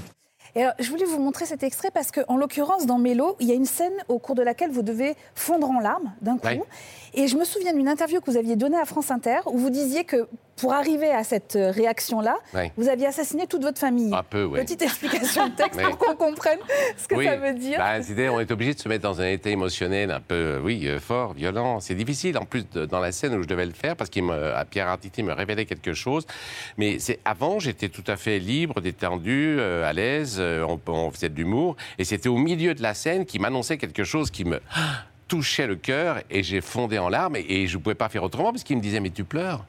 [0.55, 3.51] Et alors, je voulais vous montrer cet extrait parce qu'en l'occurrence, dans Mélo, il y
[3.51, 6.45] a une scène au cours de laquelle vous devez fondre en larmes d'un coup.
[6.45, 6.61] Ouais.
[7.15, 9.69] Et je me souviens d'une interview que vous aviez donnée à France Inter où vous
[9.69, 12.71] disiez que pour arriver à cette euh, réaction-là, Ouais.
[12.77, 14.13] vous aviez assassiné toute votre famille.
[14.13, 14.59] Un peu, oui.
[14.61, 16.59] Petite explication de texte pour qu'on comprenne
[16.97, 17.25] ce que Oui.
[17.25, 17.79] ça veut dire.
[17.79, 17.95] Bah,
[18.31, 20.99] on est obligé de se mettre dans un état émotionnel un peu, euh, oui, euh,
[20.99, 21.79] fort, violent.
[21.79, 24.23] C'est difficile, en plus, de- dans la scène où je devais le faire, parce qu'il
[24.23, 26.25] me, à Pierre Arditi me révélait quelque chose.
[26.77, 31.11] Mais c'est avant, j'étais tout à fait libre, détendu, euh, à l'aise, euh, on, on
[31.11, 31.75] faisait de l'humour.
[31.97, 34.59] Et c'était au milieu de la scène qui m'annonçait quelque chose qui me
[35.27, 38.51] touchait le cœur, et j'ai fondé en larmes, et, je ne pouvais pas faire autrement,
[38.51, 39.65] parce qu'il me disait, mais tu pleures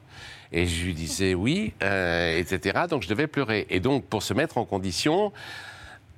[0.51, 2.85] et je lui disais oui, euh, etc.
[2.89, 3.65] Donc je devais pleurer.
[3.69, 5.33] Et donc pour se mettre en condition,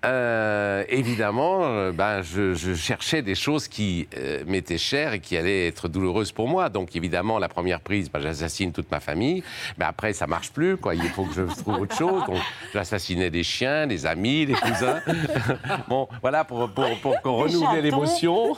[0.06, 5.36] euh, évidemment, euh, ben, je, je cherchais des choses qui euh, m'étaient chères et qui
[5.36, 6.70] allaient être douloureuses pour moi.
[6.70, 9.44] Donc évidemment, la première prise, ben, j'assassine toute ma famille.
[9.78, 10.78] Mais après, ça marche plus.
[10.78, 10.94] Quoi.
[10.94, 12.24] Il faut que je trouve autre chose.
[12.28, 12.38] Donc
[12.74, 15.02] j'assassinais des chiens, des amis, des cousins.
[15.90, 18.56] bon, voilà pour, pour, pour qu'on renouvelle l'émotion.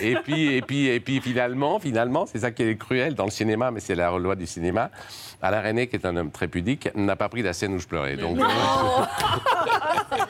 [0.00, 3.30] Et puis, et puis, et puis finalement, finalement, c'est ça qui est cruel dans le
[3.30, 4.90] cinéma, mais c'est la loi du cinéma.
[5.42, 7.86] Alain René, qui est un homme très pudique, n'a pas pris la scène où je
[7.86, 8.16] pleurais.
[8.16, 8.38] Donc,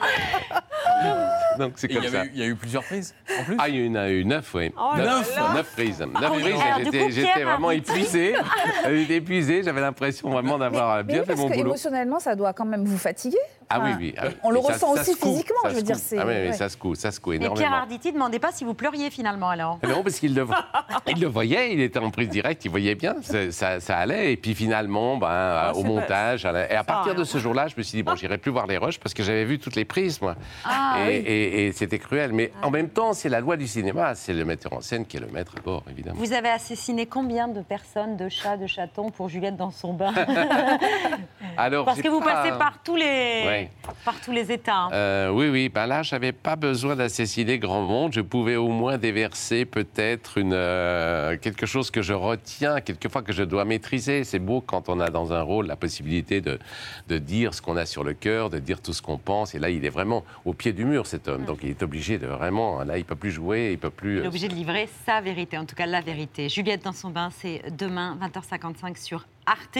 [1.57, 2.25] donc c'est comme il y, ça.
[2.25, 3.55] il y a eu plusieurs prises en plus?
[3.59, 4.71] Ah, il y en a eu neuf, oui.
[4.77, 5.99] Oh neuf, neuf prises.
[5.99, 6.55] Neuf Ah prises.
[6.77, 8.35] J'étais coup, j'étais Pierre vraiment épuisé.
[8.89, 9.63] J'étais épuisé.
[9.63, 11.65] J'avais l'impression vraiment d'avoir Mais bien oui, fait parce mon que boulot.
[11.69, 13.37] émotionnellement, ça doit quand même vous fatiguer.
[13.73, 14.13] Ah oui, Enfin, oui.
[14.17, 14.33] ah oui.
[14.43, 15.95] On le ressent ça aussi physiquement, je veux dire.
[16.17, 17.75] Ah oui, ça se coud, ça se coud Et Pierre énormément.
[17.77, 19.79] Arditi ne demandait pas si vous pleuriez finalement alors.
[19.87, 23.15] Non, parce qu'il le, voyait, il était en prise directe, il voyait bien,
[23.51, 24.33] ça, allait.
[24.33, 27.67] Et puis finalement, ben, Ah, au c'est pas- montage, et à partir de ce jour-là,
[27.67, 29.75] je me suis dit, bon, j'irai plus voir les rushs parce que j'avais vu toutes
[29.75, 30.35] les prises, moi.
[30.65, 31.13] Ah, et oui.
[31.25, 32.31] et- et c'était cruel.
[32.33, 35.17] Mais en même temps, c'est la loi du cinéma, c'est le metteur en scène qui
[35.17, 36.17] est le maître à bord, évidemment.
[36.19, 40.13] Vous avez assassiné combien de personnes, de chats, de chatons pour Juliette dans son bain?
[41.57, 43.60] Alors, Parce que vous pas- passez par tous les, Ouais.
[44.05, 44.83] Par tous les États.
[44.83, 44.89] hein.
[44.93, 45.69] Euh, oui, oui.
[45.69, 48.13] Ben là, je n'avais pas besoin d'assassiner grand monde.
[48.13, 53.33] Je pouvais au moins déverser peut-être une, euh, quelque chose que je retiens, quelquefois que
[53.33, 54.23] je dois maîtriser.
[54.23, 56.59] C'est beau quand on a dans un rôle la possibilité de,
[57.07, 59.55] de dire ce qu'on a sur le cœur, de dire tout ce qu'on pense.
[59.55, 61.45] Et là, il est vraiment au pied du mur, cet homme.
[61.45, 62.83] Donc, il est obligé de vraiment...
[62.83, 64.19] Là, il ne peut plus jouer, il ne peut plus...
[64.19, 66.49] Il est obligé de livrer sa vérité, en tout cas la vérité.
[66.49, 69.79] Juliette dans son bain, c'est demain, 20h55 sur Arte.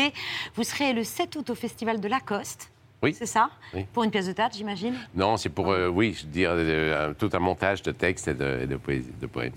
[0.55, 2.70] Vous serez le 7 août au Festival de Lacoste.
[3.01, 3.15] Oui.
[3.17, 3.85] C'est ça Oui.
[3.93, 7.13] Pour une pièce de théâtre, j'imagine Non, c'est pour, euh, oui, je veux dire, euh,
[7.17, 9.53] tout un montage de textes et de, et de, poésie, de poèmes.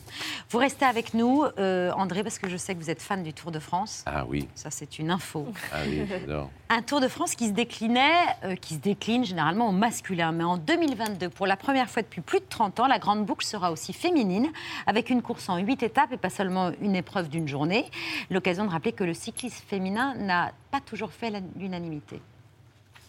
[0.49, 3.35] Vous restez avec nous, euh, André, parce que je sais que vous êtes fan du
[3.35, 4.03] Tour de France.
[4.07, 5.47] Ah oui, Ça, c'est une info.
[5.73, 6.51] ah oui, j'adore.
[6.71, 10.33] Un Tour de France qui se déclinait, euh, qui se décline généralement au masculin.
[10.33, 13.45] Mais en 2022, pour la première fois depuis plus de 30 ans, la grande boucle
[13.45, 14.49] sera aussi féminine,
[14.87, 17.85] avec une course en 8 étapes et pas seulement une épreuve d'une journée.
[18.31, 22.21] L'occasion de rappeler que le cyclisme féminin n'a pas toujours fait l'unanimité.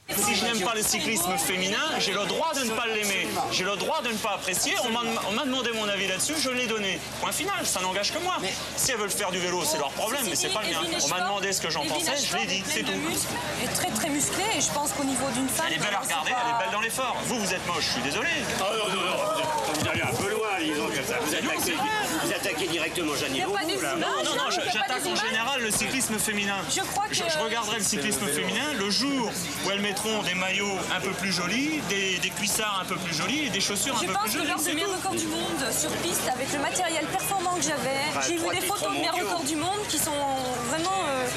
[0.08, 3.28] Si je n'aime pas le cyclisme féminin, j'ai le droit de ne pas l'aimer.
[3.52, 4.74] J'ai le droit de ne pas apprécier.
[4.86, 7.00] On m'a demandé mon avis là-dessus, je l'ai donné.
[7.22, 8.36] Point final, ça n'engage que moi.
[8.78, 10.82] Si elles veulent faire du vélo, c'est leur problème, mais c'est pas le mien.
[11.04, 12.92] On m'a demandé ce que j'en pensais, je l'ai dit, c'est tout.
[13.64, 15.66] est très très musclée et je pense qu'au niveau d'une femme.
[15.70, 17.16] Elle est belle à regarder, elle est belle dans l'effort.
[17.26, 18.30] Vous, vous êtes moche, je suis désolé.
[18.60, 21.16] Vous allez un peu loin, disons comme ça.
[21.22, 21.74] Vous attaquez,
[22.24, 23.28] vous attaquez directement là.
[23.30, 26.58] Non, non, non, non, j'attaque en général le cyclisme féminin.
[26.70, 29.30] Je crois que- Je, je regarderai le cyclisme féminin le jour
[29.66, 33.16] où elles mettront des maillots un peu plus jolis, des, des cuissards un peu plus
[33.16, 34.50] jolis et des chaussures un Je peu pense plus que jolies.
[34.50, 38.02] lors de c'est mes records du monde sur piste, avec le matériel performant que j'avais,
[38.14, 40.12] Bah, j'ai vu des photos de mes records du monde qui sont
[40.70, 41.28] vraiment, euh,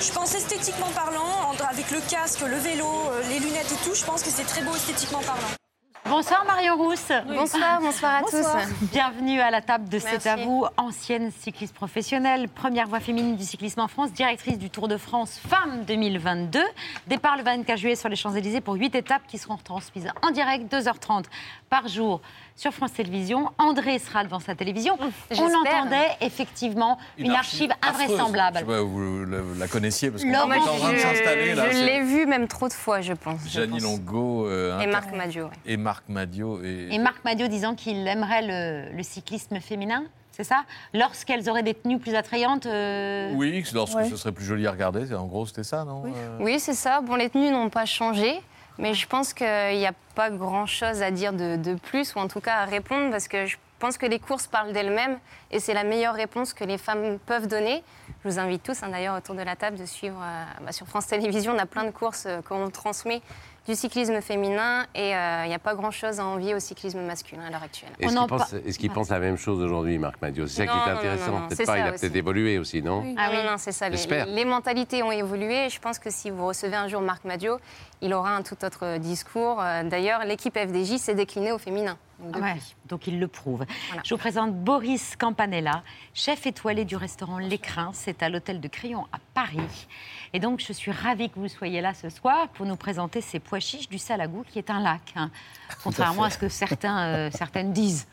[0.00, 4.04] je pense esthétiquement parlant, avec le casque, le vélo, euh, les lunettes et tout, je
[4.04, 5.48] pense que c'est très beau esthétiquement parlant.
[6.08, 7.10] Bonsoir Marion Rousse.
[7.26, 8.46] Bonsoir, bonsoir à tous.
[8.92, 13.44] Bienvenue à la table de C'est à vous, ancienne cycliste professionnelle, première voix féminine du
[13.44, 16.60] cyclisme en France, directrice du Tour de France Femmes 2022.
[17.08, 20.72] Départ le 24 juillet sur les Champs-Élysées pour 8 étapes qui seront retransmises en direct
[20.72, 21.24] 2h30
[21.68, 22.20] par jour
[22.54, 23.50] sur France Télévisions.
[23.58, 24.96] André sera devant sa télévision.
[25.00, 25.56] On j'espère.
[25.58, 28.56] entendait effectivement une, archive invraisemblable.
[28.56, 31.54] Je sais pas, vous la, la connaissiez parce qu'on est en train de je- s'installer
[31.54, 31.68] là.
[31.70, 33.40] Je c'est l'ai vu même trop de fois, je pense.
[33.42, 33.82] pense.
[33.82, 35.50] Longo euh, Et Marc Madio, ouais.
[35.66, 38.42] et Marc Madio et, Et Marc Madio disant qu'il aimerait
[38.90, 40.64] le, le cyclisme féminin, c'est ça?
[40.94, 42.66] Lorsqu'elles auraient des tenues plus attrayantes.
[42.66, 44.08] euh, oui, lorsque Ouais.
[44.08, 46.74] ce serait plus joli à regarder, c'est- en gros c'était ça, non Euh, Oui, c'est
[46.74, 47.00] ça.
[47.00, 48.40] Bon, les tenues n'ont pas changé,
[48.78, 52.28] mais je pense qu'il n'y a pas grand-chose à dire de, de plus, ou en
[52.28, 55.18] tout cas à répondre, parce que je pense que les courses parlent d'elles-mêmes,
[55.50, 57.82] et c'est la meilleure réponse que les femmes peuvent donner.
[58.24, 60.86] Je vous invite tous, hein, d'ailleurs, autour de la table, de suivre euh, bah, sur
[60.86, 61.52] France Télévisions.
[61.54, 63.20] On a plein de courses euh, qu'on transmet
[63.66, 67.42] du cyclisme féminin, et euh, il n'y a pas grand-chose à envier au cyclisme masculin
[67.46, 67.90] à l'heure actuelle.
[67.98, 71.46] Est-ce qu'il pense, la même chose aujourd'hui, Marc Madio C'est ça qui est intéressant.
[71.48, 73.04] Peut-être pas, il a peut-être évolué aussi, non?
[73.16, 73.88] Ah oui, non, c'est ça.
[73.88, 74.26] Les, J'espère.
[74.26, 75.66] les mentalités ont évolué.
[75.66, 77.58] et Je pense que si vous recevez un jour Marc Madio,
[78.00, 79.60] il aura un tout autre discours.
[79.60, 81.96] Euh, D'ailleurs, l'équipe FDJ s'est déclinée au féminin.
[82.18, 82.42] Donc.
[82.42, 82.56] Ouais,
[82.88, 83.64] donc il le prouve.
[84.04, 85.82] Je vous présente Boris Campanella,
[86.14, 87.90] chef étoilé du restaurant L'Écrin.
[87.92, 89.86] C'est à l'hôtel de Crillon à Paris.
[90.32, 93.38] Et donc, je suis ravie que vous soyez là ce soir pour nous présenter ces
[93.38, 95.30] pois chiches du Salagou, qui est un lac, hein,
[95.82, 98.06] contrairement à, ce que certains, euh, certaines disent,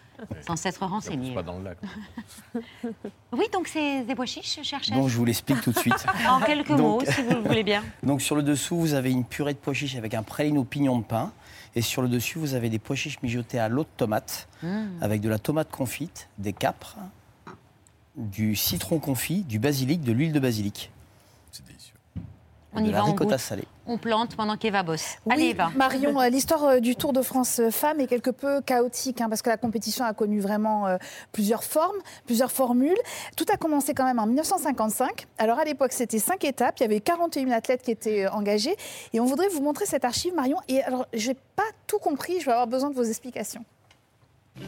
[0.45, 1.33] sans s'être renseignés.
[1.33, 1.77] Pas dans le lac.
[3.31, 6.05] Oui, donc c'est des pois chiches, cher chef Bon, je vous l'explique tout de suite.
[6.29, 7.83] En quelques Donc- mots, si vous le voulez bien.
[8.03, 10.63] Donc sur le dessous, vous avez une purée de pois chiches avec un praline au
[10.63, 11.31] pignon de pain.
[11.75, 14.83] Et sur le dessus, vous avez des pois chiches mijotés à l'eau de tomate, Mmh.
[15.01, 16.97] avec de la tomate confite, des capres,
[18.15, 20.91] du citron confit, du basilic, de l'huile de basilic.
[22.75, 23.39] On de y la va, on ricotta goûte.
[23.39, 23.63] salée.
[23.85, 25.17] On plante pendant qu'Eva bosse.
[25.25, 25.71] Oui, Allez, Eva.
[25.75, 29.41] Marion, l'histoire euh, du Tour de France euh, femmes est quelque peu chaotique hein, parce
[29.41, 30.97] que la compétition a connu vraiment euh,
[31.31, 32.97] plusieurs formes, plusieurs formules.
[33.35, 35.27] Tout a commencé quand même en 1955.
[35.37, 36.79] Alors à l'époque, c'était cinq étapes.
[36.79, 38.75] Il y avait 41 athlètes qui étaient engagés.
[39.11, 40.57] Et on voudrait vous montrer cette archive, Marion.
[40.67, 42.39] Et alors, je n'ai pas tout compris.
[42.39, 43.65] Je vais avoir besoin de vos explications.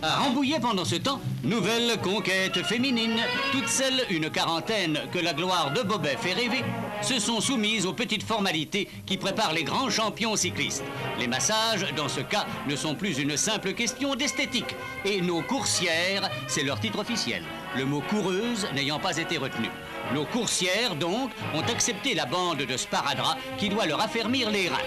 [0.02, 3.20] À Rambouillet, pendant ce temps, nouvelle conquête féminine.
[3.52, 6.64] Toutes celles, une quarantaine, que la gloire de Bobet fait rêver,
[7.02, 10.84] se sont soumises aux petites formalités qui préparent les grands champions cyclistes.
[11.20, 14.76] Les massages, dans ce cas, ne sont plus une simple question d'esthétique.
[15.06, 17.44] Et nos coursières, c'est leur titre officiel.
[17.76, 19.70] Le mot coureuse n'ayant pas été retenu.
[20.14, 24.78] Nos coursières, donc, ont accepté la bande de sparadrap qui doit leur affermir les reins.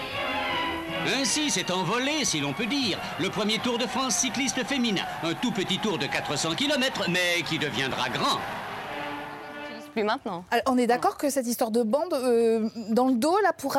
[1.07, 5.03] Ainsi s'est envolé, si l'on peut dire, le premier Tour de France cycliste féminin.
[5.23, 8.39] Un tout petit tour de 400 km, mais qui deviendra grand.
[9.89, 10.43] Plus maintenant.
[10.51, 13.73] Alors, on est d'accord que cette histoire de bande euh, dans le dos, là, pour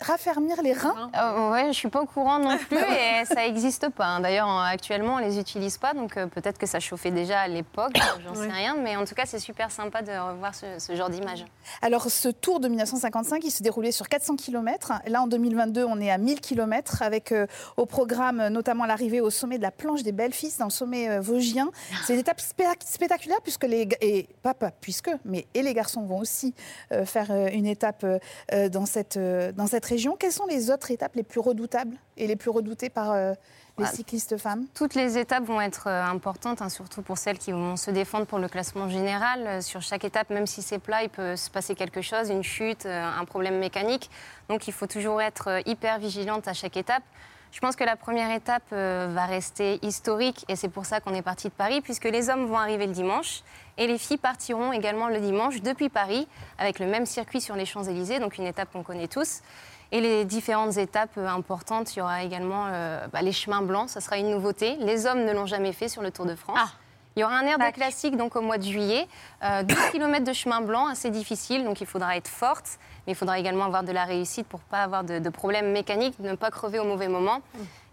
[0.00, 1.10] raffermir les reins?
[1.16, 4.06] Euh, ouais, je suis pas au courant non plus et ça n'existe pas.
[4.06, 4.20] hein.
[4.20, 7.48] D'ailleurs, en- actuellement, on les utilise pas, donc euh, peut-être que ça chauffait déjà à
[7.48, 7.92] l'époque,
[8.26, 8.76] j'en sais rien.
[8.82, 11.44] Mais en tout cas, c'est super sympa de revoir ce, ce genre d'image.
[11.82, 14.92] Alors, ce tour de 1955, il se déroulait sur 400 km.
[15.06, 17.46] Là, en 2022, on est à 1000 km, avec euh,
[17.76, 21.08] au programme euh, notamment l'arrivée au sommet de la planche des Belles-Fils, dans le sommet
[21.08, 21.68] euh, vosgien.
[22.04, 26.18] C'est une étape spectaculaire, puisque les, et pas, pas puisque, mais et les garçons vont
[26.18, 26.54] aussi
[26.92, 30.16] euh, faire euh, une étape euh, dans, cette, dans cette région.
[30.16, 33.86] Quelles sont les autres étapes les plus redoutables et les plus redoutées par les Ah,
[33.86, 34.66] cyclistes femmes?
[34.74, 38.38] Toutes les étapes vont être importantes, hein, surtout pour celles qui vont se défendre pour
[38.38, 39.62] le classement général.
[39.62, 42.86] Sur chaque étape, même si c'est plat, il peut se passer quelque chose, une chute,
[42.86, 44.10] un problème mécanique.
[44.48, 47.02] Donc il faut toujours être hyper vigilante à chaque étape.
[47.52, 51.14] Je pense que la première étape euh, va rester historique et c'est pour ça qu'on
[51.14, 53.42] est parti de Paris, puisque les hommes vont arriver le dimanche
[53.78, 56.28] et les filles partiront également le dimanche depuis Paris
[56.58, 59.40] avec le même circuit sur les Champs-Élysées, donc une étape qu'on connaît tous.
[59.92, 63.88] Et les différentes étapes euh, importantes, il y aura également euh, bah, les chemins blancs,
[63.88, 64.76] ça sera une nouveauté.
[64.80, 66.58] Les hommes ne l'ont jamais fait sur le Tour de France.
[67.16, 69.06] Il y aura un air de classique donc au mois de juillet.
[69.42, 73.16] Euh, 12 km de chemin blanc, assez difficile, donc il faudra être forte, mais il
[73.16, 76.50] faudra également avoir de la réussite pour pas avoir de, de problèmes mécaniques, ne pas
[76.50, 77.40] crever au mauvais moment.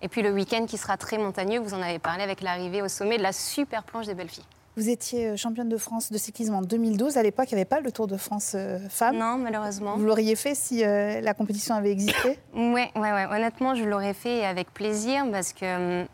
[0.02, 2.90] Et puis le week-end qui sera très montagneux, vous en avez parlé avec l'arrivée au
[2.90, 4.44] sommet de la super planche des belles filles.
[4.76, 7.18] Vous étiez euh, championne de France de cyclisme en 2012.
[7.18, 9.18] À l'époque, il n'y avait pas le Tour de France euh, femmes.
[9.18, 9.96] Non, malheureusement.
[9.98, 12.40] Vous l'auriez fait si euh, la compétition avait existé?
[12.56, 13.26] Ouais, ouais, ouais.
[13.32, 16.08] Honnêtement, je l'aurais fait avec plaisir parce que, hum,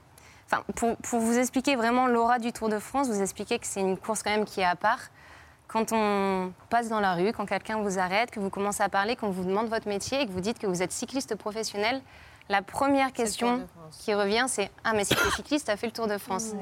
[0.51, 3.81] enfin, pour, pour vous expliquer vraiment l'aura du Tour de France, vous expliquer que c'est
[3.81, 4.99] une course quand même qui est à part.
[5.67, 9.15] Quand on passe dans la rue, quand quelqu'un vous arrête, que vous commencez à parler,
[9.15, 12.01] qu'on vous demande votre métier et que vous dites que vous êtes cycliste professionnel,
[12.49, 15.85] la première question qui revient, c'est Ah, mais si tu es cycliste, tu as fait
[15.85, 16.53] le Tour de France.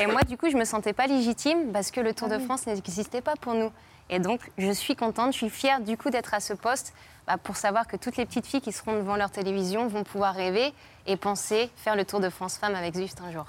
[0.00, 2.66] Et moi, du coup, je me sentais pas légitime parce que le Tour de France
[2.66, 3.70] n'existait pas pour nous.
[4.10, 6.94] Et donc, je suis contente, je suis fière du coup d'être à ce poste
[7.26, 10.34] bah, pour savoir que toutes les petites filles qui seront devant leur télévision vont pouvoir
[10.34, 10.72] rêver
[11.06, 13.46] et penser faire le Tour de France femme avec Zwift un jour.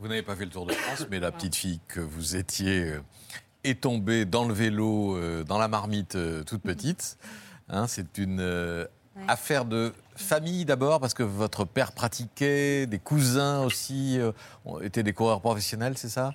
[0.00, 2.84] Vous n'avez pas fait le Tour de France, mais la petite fille que vous étiez
[2.84, 3.00] euh,
[3.62, 7.18] est tombée dans le vélo, euh, dans la marmite euh, toute petite.
[7.68, 8.86] Hein, c'est une euh,
[9.28, 14.18] affaire de famille d'abord, parce que votre père pratiquait, des cousins aussi
[14.82, 16.34] étaient des coureurs professionnels, c'est ça?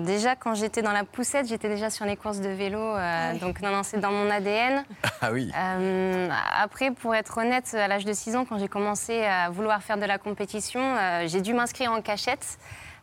[0.00, 2.78] Déjà, quand j'étais dans la poussette, j'étais déjà sur les courses de vélo.
[2.78, 4.84] euh, Donc, non, non, c'est dans mon ADN.
[5.20, 5.50] Ah oui.
[5.56, 6.28] Euh,
[6.62, 9.96] après, pour être honnête, à l'âge de 6 ans, quand j'ai commencé à vouloir faire
[9.96, 12.58] de la compétition, euh, j'ai dû m'inscrire en cachette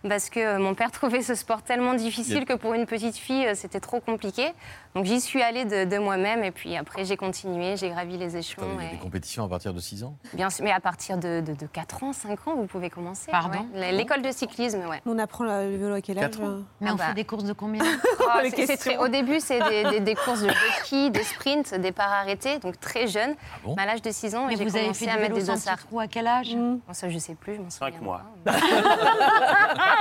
[0.07, 2.47] parce que euh, mon père trouvait ce sport tellement difficile Yep.
[2.47, 4.51] que pour une petite fille, euh, c'était trop compliqué.
[4.95, 8.37] Donc j'y suis allée de, de moi-même et puis après j'ai continué, j'ai gravi les
[8.37, 8.79] échelons.
[8.79, 11.53] Et- des compétitions à partir de 6 ans Bien sûr, mais à partir de, de,
[11.53, 13.29] de 4 ans, 5 ans, vous pouvez commencer.
[13.31, 13.65] Pardon?
[13.73, 13.91] Ouais.
[13.91, 15.01] L'école de cyclisme, ouais.
[15.05, 16.47] On apprend le vélo à quel âge Quatre ans.
[16.47, 17.03] euh Mais Ah on bah.
[17.09, 17.83] fait des courses de combien?
[18.27, 18.39] Oh,
[18.77, 20.49] très- au début, c'est des, des- des courses de
[20.79, 23.35] ski, des sprints, des parts arrêtés, donc très jeune.
[23.63, 23.75] bon?
[23.77, 25.43] Mais à l'âge de 6 ans, Mais j'ai vous avez commencé fait à mettre des
[25.43, 25.77] dossards.
[25.99, 26.55] à quel âge?
[26.55, 27.91] Bon, Ça, je sais plus, je m'en souviens.
[27.91, 28.21] 5 mois.
[28.45, 28.59] Mais c'est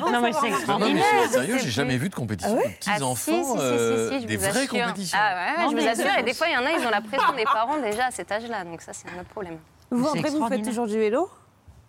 [0.00, 1.04] Non, non, mais extraordinaire.
[1.22, 3.56] c'est sérieux, j'ai jamais vu de compétition de petits Ah, si, enfants, si, si, si,
[3.60, 4.68] euh, des vraies assure.
[4.68, 5.18] compétitions.
[5.20, 6.18] Ah ouais, ouais, Non, je vous assure.
[6.18, 8.10] Et des fois, il y en a, ils ont la pression des parents déjà à
[8.10, 8.64] cet âge-là.
[8.64, 9.58] Donc ça, c'est un autre problème.
[9.90, 11.28] Vous, C'est André, vous faites toujours du vélo?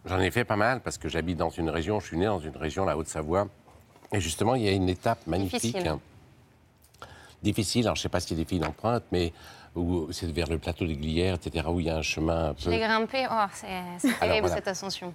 [0.05, 2.39] J'en ai fait pas mal parce que j'habite dans une région, je suis né dans
[2.39, 3.47] une région, la Haute-Savoie.
[4.13, 5.61] Et justement, il y a une étape magnifique.
[5.61, 5.87] Difficile.
[5.87, 5.99] hein.
[7.41, 9.33] Difficile, alors je ne sais pas si les filles l'empruntent, mais
[9.75, 12.55] où c'est vers le plateau des Glières, etc., où il y a un chemin un
[12.57, 12.69] Je peu.
[12.71, 13.27] l'ai grimpé.
[13.29, 13.67] Oh, c'est
[13.99, 14.55] c'est terrible voilà.
[14.55, 15.13] cette ascension.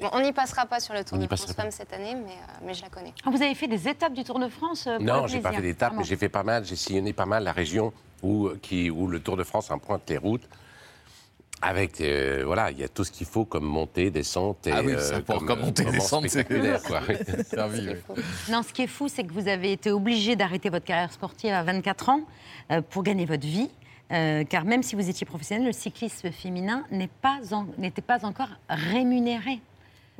[0.00, 1.52] Bon, on n'y passera pas sur le Tour On de France.
[1.54, 3.14] Femmes cette année, mais, euh, mais je la connais.
[3.24, 5.52] Ah, Vous avez fait des étapes du Tour de France euh, pour Non, j'ai pas
[5.52, 7.92] fait d'étape, Ah mais j'ai fait pas mal, j'ai sillonné pas mal la région
[8.22, 10.46] où, qui, où le Tour de France emprunte les routes.
[11.62, 14.82] Avec, euh, voilà, il y a tout ce qu'il faut comme montée, descente et Ah
[14.84, 17.00] oui, ça, pour- comme montée, moment descente, c'est- spectaculaire, quoi.
[17.48, 18.14] Servi, oui.
[18.50, 21.52] Non, ce qui est fou, c'est que vous avez été obligé d'arrêter votre carrière sportive
[21.54, 22.20] à 24 ans
[22.70, 23.70] euh, pour gagner votre vie.
[24.12, 28.26] Euh, car même si vous étiez professionnel, le cyclisme féminin n'est pas en- n'était pas
[28.26, 29.60] encore rémunéré.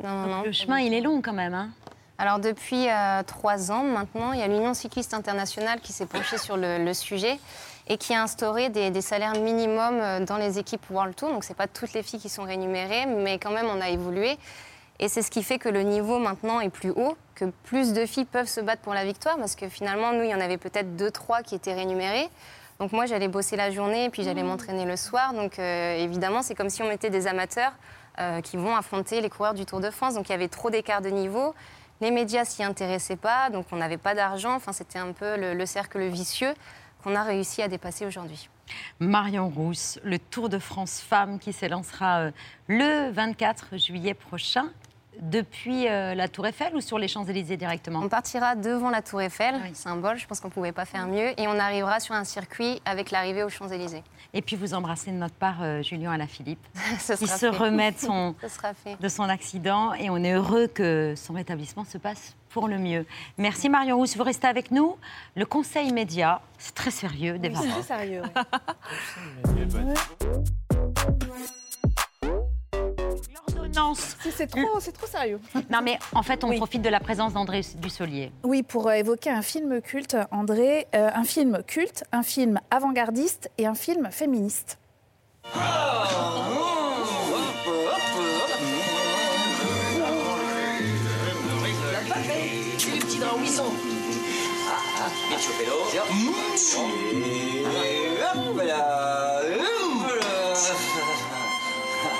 [0.02, 1.54] Non, non, Donc non, le chemin, il est long quand même.
[1.54, 1.70] hein.
[2.18, 6.38] Alors depuis euh, trois ans maintenant, il y a l'Union cycliste internationale qui s'est penchée
[6.38, 7.38] sur le, le sujet
[7.88, 11.30] et qui a instauré des, des salaires minimums euh, dans les équipes World Tour.
[11.30, 14.38] Donc c'est pas toutes les filles qui sont rémunérées, mais quand même on a évolué.
[14.98, 18.06] Et c'est ce qui fait que le niveau maintenant est plus haut, que plus de
[18.06, 20.56] filles peuvent se battre pour la victoire, parce que finalement, nous, il y en avait
[20.56, 22.30] peut-être deux, trois qui étaient rémunérées.
[22.78, 25.32] Donc moi, j'allais bosser la journée et puis j'allais m'entraîner le soir.
[25.32, 27.72] Donc euh, évidemment, c'est comme si on mettait des amateurs
[28.18, 30.14] euh, qui vont affronter les coureurs du Tour de France.
[30.14, 31.54] Donc il y avait trop d'écart de niveau.
[32.00, 34.54] Les médias s'y intéressaient pas, donc on n'avait pas d'argent.
[34.54, 36.52] Enfin, c'était un peu le, le cercle vicieux
[37.02, 38.50] qu'on a réussi à dépasser aujourd'hui.
[38.98, 42.30] Marion Rousse, le Tour de France Femmes qui s'élancera euh,
[42.68, 44.66] le 24 juillet prochain.
[45.20, 48.00] Depuis euh, la Tour Eiffel ou sur les Champs-Élysées directement?
[48.00, 51.38] On partira devant la Tour Eiffel, symbole, je pense qu'on ne pouvait pas faire mieux,
[51.40, 54.02] et on arrivera sur un circuit avec l'arrivée aux Champs-Élysées.
[54.34, 56.64] Et puis vous embrassez de notre part euh, Julien Alaphilippe,
[56.98, 57.56] Ce qui sera se fait.
[57.56, 58.34] remet de son,
[59.00, 63.06] de accident et on est heureux que son rétablissement se passe pour le mieux.
[63.38, 64.96] Merci Marion Rousse, vous restez avec nous.
[65.34, 67.82] Le conseil média, c'est très sérieux, des C'est très
[74.30, 75.40] C'est trop, c'est trop sérieux.
[75.70, 78.32] Non mais en fait on profite de la présence d'André Dussolier.
[78.42, 83.50] Oui, pour euh, évoquer un film culte, André, euh, un film culte, un film avant-gardiste
[83.58, 84.78] et un film féministe.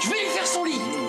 [0.02, 1.05] Je vais lui faire son lit.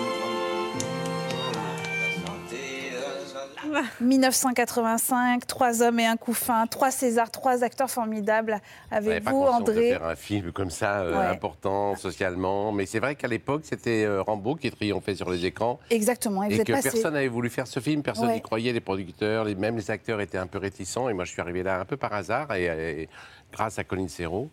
[4.00, 8.60] 1985, trois hommes et un couffin, trois Césars, trois acteurs formidables
[8.90, 9.88] avec n'avait pas vous, conscience de André.
[9.90, 11.26] faire un film comme ça, euh, Ouais.
[11.26, 12.72] important socialement.
[12.72, 15.78] Mais c'est vrai qu'à l'époque, c'était euh, Rambo qui triomphait sur les écrans.
[15.90, 16.90] Exactement, et vous Et que passé.
[16.90, 18.34] personne n'avait voulu faire ce film, personne Ouais.
[18.34, 21.08] n'y croyait, les producteurs, les- même les acteurs étaient un peu réticents.
[21.08, 22.64] Et moi, je suis arrivé là un peu par hasard, et,
[23.02, 23.08] et
[23.52, 24.50] grâce à Colin Serrault.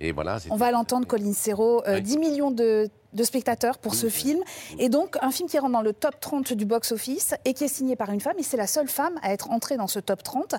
[0.00, 4.08] Et voilà, On va l'entendre, Colin Serrault, euh, 10 millions de, de spectateurs pour ce
[4.08, 4.40] film.
[4.78, 7.68] Et donc, un film qui rentre dans le top 30 du box-office et qui est
[7.68, 8.36] signé par une femme.
[8.38, 10.54] Et c'est la seule femme à être entrée dans ce top 30.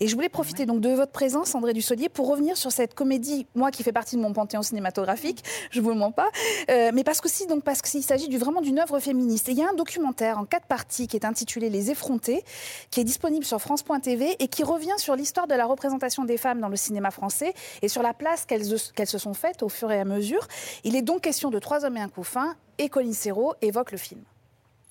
[0.00, 3.46] Et je voulais profiter donc de votre présence, André Dussolier, pour revenir sur cette comédie,
[3.54, 6.28] moi qui fait partie de mon panthéon cinématographique, je vous le mens pas,
[6.70, 9.48] euh, mais parce qu'aussi, donc, parce qu'il s'agit du, vraiment d'une œuvre féministe.
[9.48, 12.44] Et il y a un documentaire en quatre parties qui est intitulé Les effrontés,
[12.90, 16.60] qui est disponible sur France.tv et qui revient sur l'histoire de la représentation des femmes
[16.60, 19.90] dans le cinéma français et sur la place qu'elles qu'elles se sont faites au fur
[19.90, 20.46] et à mesure.
[20.84, 23.98] Il est donc question de trois hommes et un couffin, et Colin Serrault évoque le
[23.98, 24.20] film.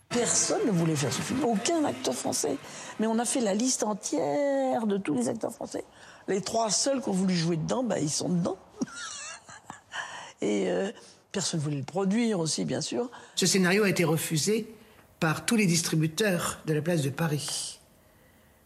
[0.10, 2.58] Personne ne voulait faire ce film, aucun acteur français.
[3.00, 5.84] Mais on a fait la liste entière de tous les acteurs français.
[6.28, 8.58] Les trois seuls qui ont voulu jouer dedans, bah, ils sont dedans.
[10.42, 10.92] Et euh,
[11.32, 13.10] personne ne voulait le produire aussi, bien sûr.
[13.36, 14.74] Ce scénario a été refusé
[15.20, 17.80] par tous les distributeurs de la place de Paris.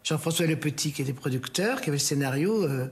[0.04, 2.92] Jean-François Le Petit, qui était producteur, qui avait le scénario, euh,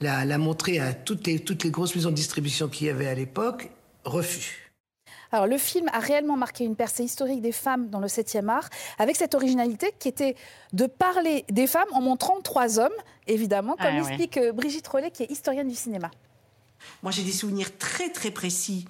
[0.00, 3.08] l'a l'a montré à toutes les, toutes les grosses maisons de distribution qu'il y avait
[3.08, 3.70] à l'époque.
[4.04, 4.69] Refus.
[5.32, 8.68] Alors, le film a réellement marqué une percée historique des femmes dans le 7e art,
[8.98, 10.34] avec cette originalité qui était
[10.72, 12.88] de parler des femmes en montrant trois hommes,
[13.26, 16.10] évidemment, comme Ah, l'explique euh, Brigitte Rollet, qui est historienne du cinéma.
[17.02, 18.86] Moi, j'ai des souvenirs très très précis.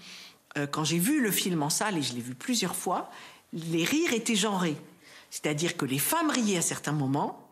[0.56, 3.10] Euh, quand j'ai vu le film en salle, et je l'ai vu plusieurs fois,
[3.52, 4.76] les rires étaient genrés.
[5.30, 7.46] C'est-à-dire que les femmes riaient à certains moments.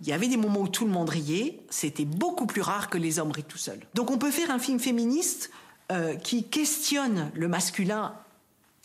[0.00, 1.60] Il y avait des moments où tout le monde riait.
[1.70, 3.80] C'était beaucoup plus rare que les hommes rient tout seuls.
[3.94, 5.50] Donc on peut faire un film féministe
[5.92, 8.14] euh, qui questionne le masculin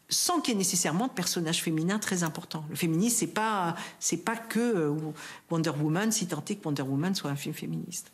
[0.09, 2.65] sans qu'il y ait nécessairement de personnages féminins très importants.
[2.69, 3.75] Le féminisme, c'est pas
[4.25, 4.95] pas que euh,
[5.51, 8.11] Wonder Woman, si tant est que Wonder Woman soit un film féministe.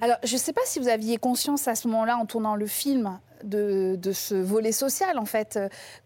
[0.00, 2.66] Alors, je ne sais pas si vous aviez conscience à ce moment-là, en tournant le
[2.66, 5.58] film, de, ce volet social, en fait,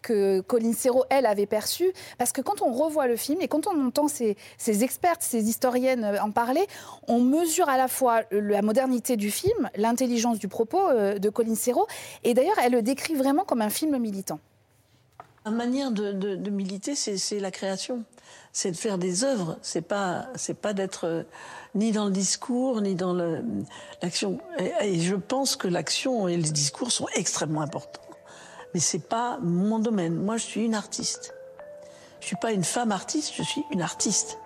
[0.02, 1.92] que Colin Serrault, elle, avait perçu.
[2.18, 5.48] Parce que quand on revoit le film et quand on entend ces, ces expertes, ces
[5.48, 6.66] historiennes euh, en parler,
[7.08, 11.54] on mesure à la fois la modernité du film, l'intelligence du propos euh, de Colin
[11.54, 11.86] Serrault.
[12.24, 14.40] Et d'ailleurs, elle le décrit vraiment comme un film militant.
[15.50, 18.04] La manière de, militer, c'est la création.
[18.52, 19.58] C'est de faire des œuvres.
[19.62, 20.28] C'est pas,
[20.62, 21.22] pas d'être euh,
[21.74, 23.14] ni dans le discours, ni dans
[24.00, 24.38] l'action.
[24.58, 28.00] Et, et je pense que l'action et le discours sont extrêmement importants.
[28.74, 30.14] Mais c'est pas mon domaine.
[30.14, 31.34] Moi, je suis une artiste.
[32.20, 34.38] Je suis pas une femme artiste, je suis une artiste.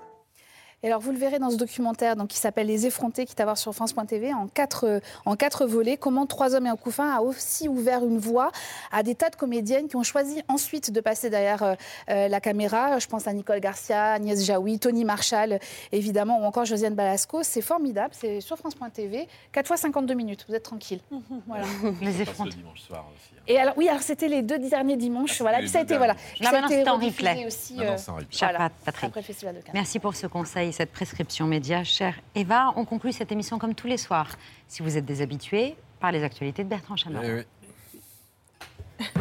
[0.85, 3.41] Et alors, vous le verrez dans ce documentaire donc, qui s'appelle Les effrontés, qui est
[3.41, 6.77] à voir sur France.tv, en quatre, euh, en quatre volets, comment Trois hommes et un
[6.77, 8.53] couffin a aussi ouvert une voie
[8.93, 11.75] à des tas de comédiennes qui ont choisi ensuite de passer derrière euh,
[12.11, 12.99] euh, la caméra.
[12.99, 15.59] Je pense à Nicole Garcia, Agnès Jaoui, Tony Marshall,
[15.91, 17.43] évidemment, ou encore Josiane Balasco.
[17.43, 21.01] C'est formidable, c'est sur France.tv, 4 fois 52 minutes, vous êtes tranquille.
[21.47, 21.65] Voilà.
[22.03, 22.51] Les effrontés.
[22.51, 23.34] le dimanche soir aussi.
[23.47, 25.59] Et alors, oui, alors c'était les deux derniers dimanches, voilà.
[25.59, 26.15] les Puis ça a été, voilà.
[26.41, 26.61] derniers.
[26.61, 27.47] Maintenant, été c'est en replay.
[27.47, 28.27] aussi, Maintenant, euh, c'est en replay.
[28.31, 29.05] Cher voilà, Patrick.
[29.11, 29.71] après le Festival de Cannes.
[29.75, 31.85] Merci pour ce conseil, cette prescription média.
[31.85, 34.37] Chère Eva, on conclut cette émission comme tous les soirs.
[34.67, 37.27] Si vous êtes des habitués, par les actualités de Bertrand Chameroy.
[37.27, 37.43] Eh oui.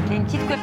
[0.05, 0.59] Il y a une petite copie.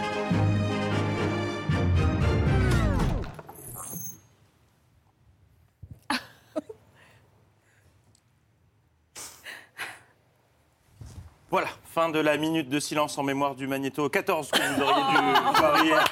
[11.51, 15.03] Voilà, Fin de la minute de silence en mémoire du Magnéto 14 que vous auriez
[15.03, 16.05] dû voir hier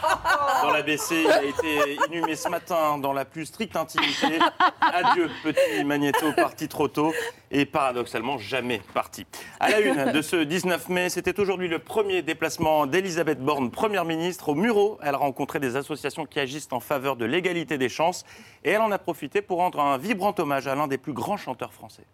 [0.61, 1.23] dans l'ABC.
[1.23, 4.41] Il a été inhumé ce matin dans la plus stricte intimité.
[4.81, 7.15] Adieu, petit Magnéto, parti trop tôt
[7.53, 9.25] et paradoxalement jamais parti.
[9.61, 14.05] À la une de ce 19 mai, c'était aujourd'hui le premier déplacement d'Elisabeth Borne, Première
[14.05, 14.99] ministre, au Muro.
[15.01, 18.25] Elle a rencontré des associations qui agissent en faveur de l'égalité des chances
[18.65, 21.37] et elle en a profité pour rendre un vibrant hommage à l'un des plus grands
[21.37, 22.05] chanteurs français.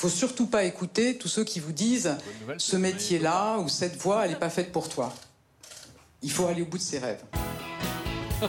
[0.00, 2.16] Faut surtout pas écouter tous ceux qui vous disent
[2.56, 5.12] ce métier-là ou cette voix, elle n'est pas faite pour toi.
[6.22, 7.22] Il faut aller au bout de ses rêves.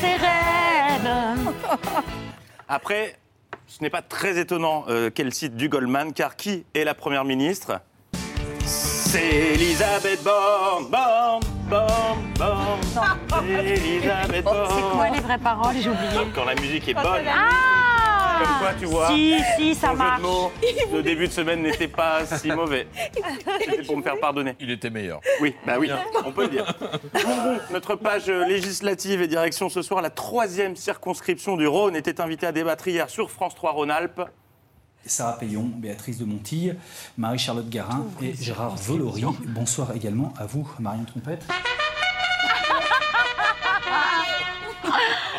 [0.00, 1.50] Ses rêves.
[2.68, 3.16] Après,
[3.66, 7.24] ce n'est pas très étonnant euh, qu'elle cite du Goldman, car qui est la première
[7.24, 7.80] ministre?
[8.64, 12.80] C'est Elisabeth Borne, Borne, Borne, Borne.
[13.40, 14.68] C'est Elisabeth Borne.
[14.70, 15.74] C'est quoi les vraies paroles?
[15.80, 16.30] J'ai oublié.
[16.32, 17.24] Quand la musique est Quand bonne.
[17.26, 17.91] Ah
[18.42, 19.08] Comme quoi, tu vois.
[19.08, 20.22] Si, si, ça ton jeu de marche.
[20.22, 20.52] mots
[20.92, 22.86] de début de semaine n'était pas si mauvais.
[23.60, 24.56] C'était pour me faire pardonner.
[24.60, 25.20] Il était meilleur.
[25.40, 25.90] Oui, bah oui,
[26.24, 26.74] on peut le dire.
[27.70, 32.52] Notre page législative et direction ce soir, la troisième circonscription du Rhône était invitée à
[32.52, 34.22] débattre hier sur France 3 Rhône-Alpes.
[35.04, 36.76] Sarah Payon, Béatrice de Montille,
[37.18, 39.24] Marie-Charlotte Garin et Gérard Volory.
[39.48, 41.44] Bonsoir également à vous, Marion Trompette.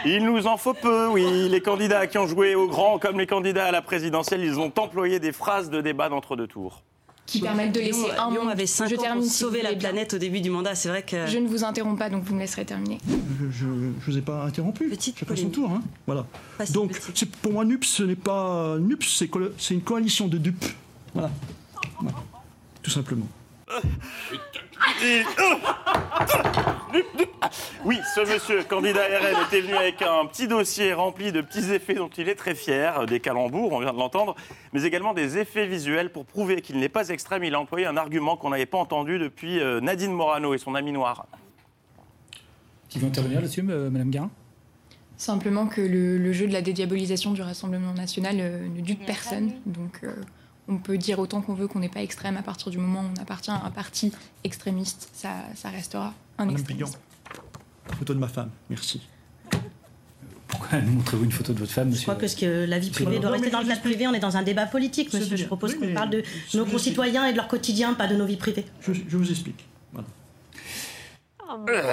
[0.05, 1.47] Il nous en faut peu, oui.
[1.49, 4.71] Les candidats qui ont joué au grand comme les candidats à la présidentielle, ils ont
[4.77, 6.83] employé des phrases de débat d'entre deux tours.
[7.25, 8.51] qui permettent de laisser un Lyon monde.
[8.51, 10.75] avait 5 Je ans termine pour sauver la planète au début du mandat.
[10.75, 11.25] C'est vrai que.
[11.25, 12.97] Je ne vous interromps pas, donc vous me laisserez terminer.
[13.51, 14.93] Je ne vous ai pas interrompu.
[15.17, 15.71] Chacun son tour.
[15.71, 15.81] Hein.
[16.05, 16.25] Voilà.
[16.71, 18.75] Donc, c'est- pour moi, NUPS, ce n'est pas.
[18.77, 19.39] NUPS, c'est co-
[19.71, 20.65] une coalition de dupes.
[21.13, 21.31] Voilà.
[22.01, 22.17] Voilà.
[22.81, 23.27] Tout simplement.
[27.85, 31.95] Oui, ce monsieur, candidat RN, était venu avec un petit dossier rempli de petits effets
[31.95, 34.35] dont il est très fier, des calembours, on vient de l'entendre,
[34.71, 37.43] mais également des effets visuels pour prouver qu'il n'est pas extrême.
[37.43, 40.75] Il a employé un argument qu'on n'avait pas entendu depuis euh, Nadine Morano et son
[40.75, 41.25] ami noir.
[42.89, 44.31] Qui veut intervenir là-dessus, euh, Madame Garin?
[45.17, 49.51] Simplement que le, le jeu de la dédiabolisation du Rassemblement national euh, ne dupe personne.
[49.65, 50.13] Donc euh,
[50.67, 52.37] on peut dire autant qu'on veut qu'on n'est pas extrême.
[52.37, 54.11] À partir du moment où on appartient à un parti
[54.43, 56.97] extrémiste, ça, ça restera un Madame extrémiste.
[56.97, 58.49] Pillon, photo de ma femme.
[58.69, 59.01] Merci.
[60.47, 62.77] Pourquoi nous montrez-vous une photo de votre femme, Je monsieur crois que, ce que la
[62.77, 64.07] vie privée doit rester dans le je cadre privé.
[64.07, 65.35] On est dans un débat politique, monsieur.
[65.35, 68.15] Je propose Oui, qu'on parle de je nos concitoyens et de leur quotidien, pas de
[68.15, 68.65] nos vies privées.
[68.81, 69.65] Je, je vous explique.
[69.91, 70.07] Voilà.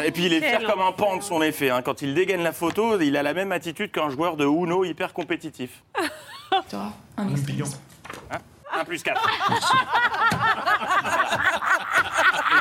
[0.07, 1.71] Et puis il est fier comme un pan de son effet.
[1.71, 1.83] hein.
[1.83, 5.13] Quand il dégaine la photo, il a la même attitude qu'un joueur de Uno hyper
[5.13, 5.83] compétitif.
[6.73, 6.93] Un.
[7.19, 8.39] Hein
[8.79, 9.21] 1 plus 4.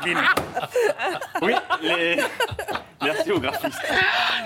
[0.05, 0.21] Et bim.
[1.41, 2.17] Oui, les...
[3.01, 3.79] merci aux graphistes.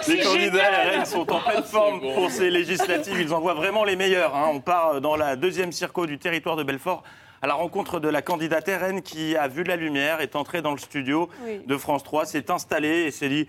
[0.08, 1.00] Les candidats génial.
[1.00, 3.20] RN sont en pleine forme pour ces législatives.
[3.20, 4.36] Ils envoient vraiment les meilleurs.
[4.36, 4.50] hein.
[4.52, 7.04] On part dans la deuxième circo du territoire de Belfort
[7.42, 10.72] à la rencontre de la candidate RN qui a vu la lumière, est entrée dans
[10.72, 11.62] le studio Oui.
[11.66, 13.48] de France 3, s'est installée et s'est dit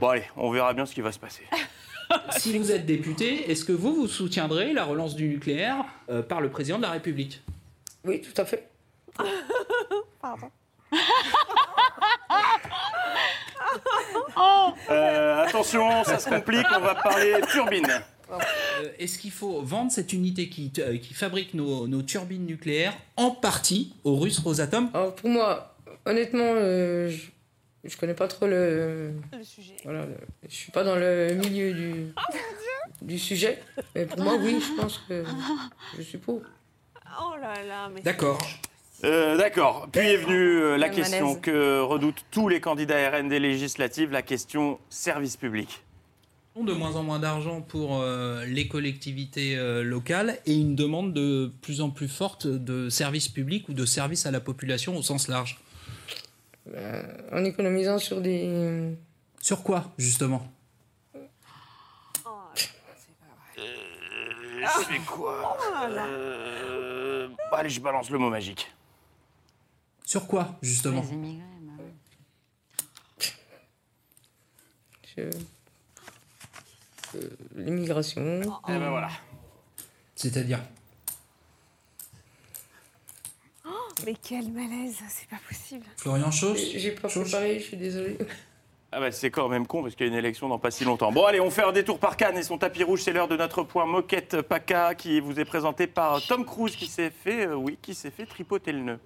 [0.00, 1.44] Bon, allez, on verra bien ce qui va se passer.
[2.38, 6.40] Si vous êtes député, est-ce que vous, vous soutiendrez la relance du nucléaire euh, par
[6.40, 7.42] le président de la République?
[8.04, 8.68] Oui, tout à fait.
[10.20, 10.50] Pardon.
[14.90, 17.86] Euh, attention, ça se complique, on va parler turbine.
[18.30, 23.30] Euh, Est-ce qu'il faut vendre cette unité qui, qui fabrique nos, nos turbines nucléaires en
[23.30, 27.28] partie aux Russes Rosatom Alors, pour moi, honnêtement, euh, je,
[27.84, 29.12] je connais pas trop le.
[29.42, 29.76] sujet.
[29.84, 30.16] Voilà, le-
[30.48, 32.06] je suis pas dans le milieu du,
[33.02, 33.62] du sujet.
[33.94, 35.24] Mais pour moi, oui, je pense que
[35.96, 36.42] je suis pour.
[37.20, 38.00] Oh là là, mais.
[38.02, 38.40] D'accord.
[39.04, 39.88] Euh, D'accord.
[39.90, 41.40] Puis est venue euh, la Le question malaise.
[41.42, 45.82] que redoutent tous les candidats RN des législatives, la question service public.
[46.56, 51.50] de moins en moins d'argent pour euh, les collectivités euh, locales et une demande de
[51.62, 55.26] plus en plus forte de services publics ou de services à la population au sens
[55.26, 55.58] large.
[56.68, 57.02] Euh,
[57.32, 58.96] en économisant sur des.
[59.40, 60.46] Sur quoi, justement?
[63.58, 63.60] Euh,
[64.64, 65.58] je fais quoi?
[65.90, 68.72] Euh, Allez, je balance le mot magique.
[70.04, 71.02] Sur quoi, justement?
[75.16, 75.30] Je- euh,
[77.56, 78.40] L'immigration.
[78.68, 79.10] Eh ben voilà.
[80.14, 80.60] C'est-à-dire
[83.66, 85.84] Oh, mais quel malaise, c'est pas possible.
[85.96, 88.18] Florian Chauche J'ai pas préparé, je suis désolée.
[88.94, 90.84] Ah bah c'est quand même con parce qu'il y a une élection dans pas si
[90.84, 91.10] longtemps.
[91.12, 93.38] Bon allez, on fait un détour par Cannes et son tapis rouge, c'est l'heure de
[93.38, 97.54] notre point moquette PACA qui vous est présenté par Tom Cruise qui s'est fait, euh,
[97.54, 98.98] oui, qui s'est fait tripoter le nœud.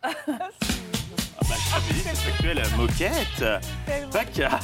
[0.00, 0.48] Ah bah
[1.80, 3.44] je factuel, moquette,
[4.12, 4.60] PACA.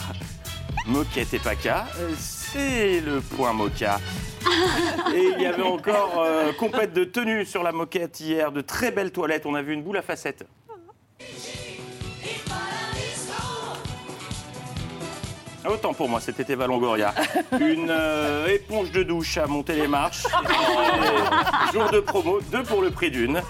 [0.86, 1.86] Moquette et PACA,
[2.54, 3.98] c'est le point mocha.
[5.14, 8.92] Et il y avait encore euh, compète de tenue sur la moquette hier, de très
[8.92, 9.46] belles toilettes.
[9.46, 10.44] On a vu une boule à facettes.
[15.64, 17.12] Ah, Autant pour moi, c'était Eva Longoria.
[17.58, 20.24] Une euh, éponge de douche à monter les marches.
[20.26, 23.40] Et Jour de promo, deux pour le prix d'une.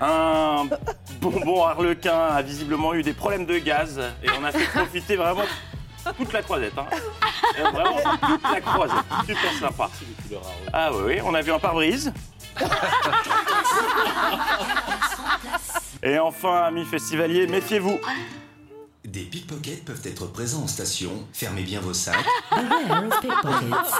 [0.00, 0.64] Un
[1.20, 5.44] bonbon harlequin a visiblement eu des problèmes de gaz et on a fait profiter vraiment
[6.16, 6.76] toute la croisette.
[6.78, 6.86] hein.
[7.58, 7.96] Euh, Vraiment
[8.26, 9.04] toute la croisette.
[9.26, 9.90] Super sympa.
[10.72, 12.12] Ah oui, oui, on a vu un pare-brise.
[16.02, 17.98] Et enfin, amis festivaliers, méfiez-vous.
[19.04, 21.10] Des pickpockets peuvent être présents en station.
[21.32, 22.24] Fermez bien vos sacs.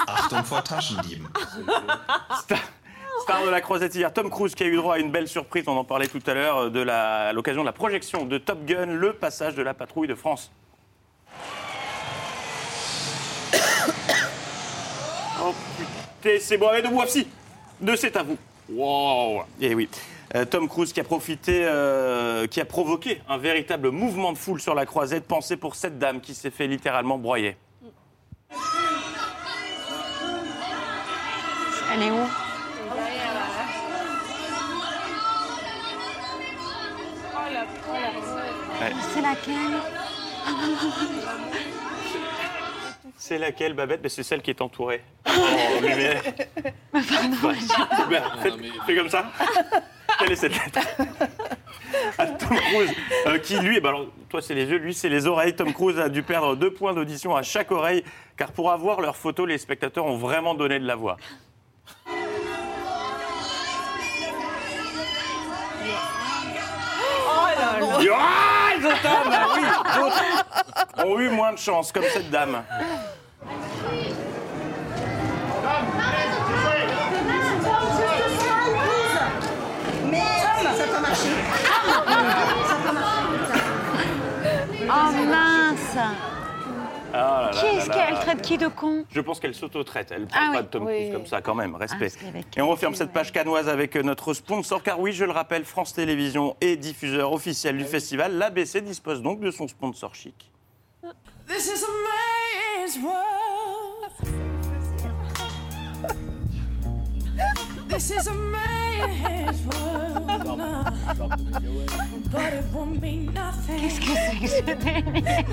[0.07, 1.28] Achtung vor Taschendieben.
[3.22, 5.64] Star de la croisette hier, Tom Cruise qui a eu droit à une belle surprise,
[5.66, 8.64] on en parlait tout à l'heure, de la- à l'occasion de la projection de Top
[8.64, 10.51] Gun, le passage de la patrouille de France.
[15.51, 15.55] Oh
[16.22, 16.59] putain, c'est
[17.80, 18.36] De c'est à vous.
[18.70, 19.88] Wow Et oui.
[20.36, 24.61] Euh, Tom Cruise qui a profité, euh, qui a provoqué un véritable mouvement de foule
[24.61, 25.26] sur la croisette.
[25.26, 27.57] Pensez pour cette dame qui s'est fait littéralement broyer.
[31.92, 32.26] Elle est où?
[38.80, 38.92] Ouais.
[39.12, 39.80] C'est laquelle?
[43.23, 44.01] C'est laquelle, Babette?
[44.01, 45.03] Ben, C'est celle qui est entourée.
[45.27, 46.23] En lumière.
[46.93, 47.03] Ben,
[48.43, 48.51] fais,
[48.87, 49.31] fais comme ça.
[50.18, 50.81] Quelle est cette lettre
[52.16, 52.91] À Tom Cruise,
[53.27, 55.55] euh, qui lui, ben alors, toi c'est les yeux, lui c'est les oreilles.
[55.55, 58.05] Tom Cruise a dû perdre deux points d'audition à chaque oreille,
[58.39, 61.18] car pour avoir leur photo, les spectateurs ont vraiment donné de la voix.
[67.29, 68.11] Ah, les
[68.85, 69.62] ah oui,
[69.97, 72.62] d'autres ont eu moins de chance, comme cette dame.
[80.11, 80.43] Mais
[80.76, 81.37] ça peut marcher.
[84.93, 85.99] Oh mince
[87.13, 90.13] Ah là Qui est-ce qu'elle traite qui de con Je pense qu'elle s'auto-traite.
[90.15, 90.57] Elle ne Ah parle oui.
[90.57, 90.93] pas de Tom Oui.
[90.97, 91.75] Cruise comme ça, quand même.
[91.75, 92.09] Respect.
[92.11, 95.13] Ah, parce qu'avec Et on referme cette page canoise avec euh, notre sponsor, car oui,
[95.13, 98.37] je le rappelle, France Télévisions est diffuseur officiel du festival.
[98.37, 100.51] L'ABC dispose donc de son sponsor chic.
[101.49, 101.89] This is a
[103.03, 104.11] world.
[107.89, 110.27] This is a man's world.
[112.31, 113.81] But it won't mean nothing.
[113.81, 115.45] Qu'est-ce que c'est que ce délire?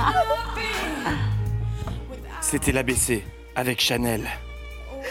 [2.41, 3.23] C'était l'ABC
[3.55, 4.27] avec Chanel.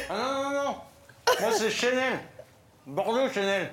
[0.09, 0.77] Ah non, non, non
[1.41, 2.19] Moi, c'est Chanel.
[2.87, 3.71] Bordeaux, Chanel.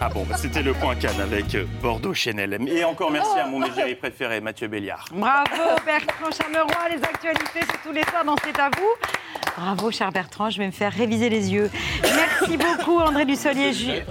[0.00, 2.58] Ah bon, bah, c'était le point Cannes avec euh, Bordeaux Chanel.
[2.68, 5.04] Et encore merci à mon égérie préféré, Mathieu Béliard.
[5.12, 9.56] Bravo Bertrand Chameroy, les actualités c'est tous les soirs dans C'est à vous.
[9.56, 11.70] Bravo cher Bertrand, je vais me faire réviser les yeux.
[12.02, 13.72] Merci beaucoup André Dussolier.
[13.72, 14.02] Ju-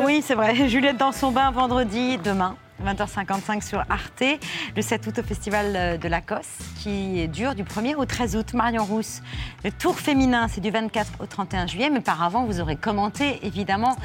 [0.00, 2.56] Oui c'est vrai, Juliette dans son bain vendredi, demain.
[2.84, 4.22] 20h55 sur Arte,
[4.74, 6.46] le 7 août au Festival euh, de la Cosse,
[6.82, 8.52] qui dure du 1er au 13 août.
[8.54, 9.22] Marion Rousse,
[9.64, 13.40] le tour féminin, c'est du 24 au 31 juillet, mais par avant, vous aurez commenté
[13.46, 13.96] évidemment,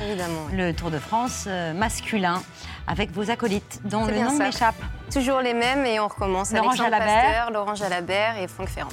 [0.54, 2.42] le Tour de France euh, masculin
[2.88, 4.76] avec vos acolytes, dont le nom m'échappe.
[5.14, 6.52] Toujours les mêmes et on recommence.
[6.54, 7.06] Laurent Jalabert.
[7.24, 8.90] Pasteur, Laurent Jalabert et Franck Ferrand.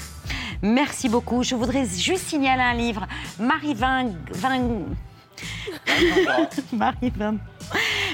[0.62, 1.42] Merci beaucoup.
[1.44, 3.06] Je voudrais juste signaler un livre.
[3.38, 4.14] Marie Ving...
[4.32, 4.84] Ving-
[6.72, 7.38] Marie Ving...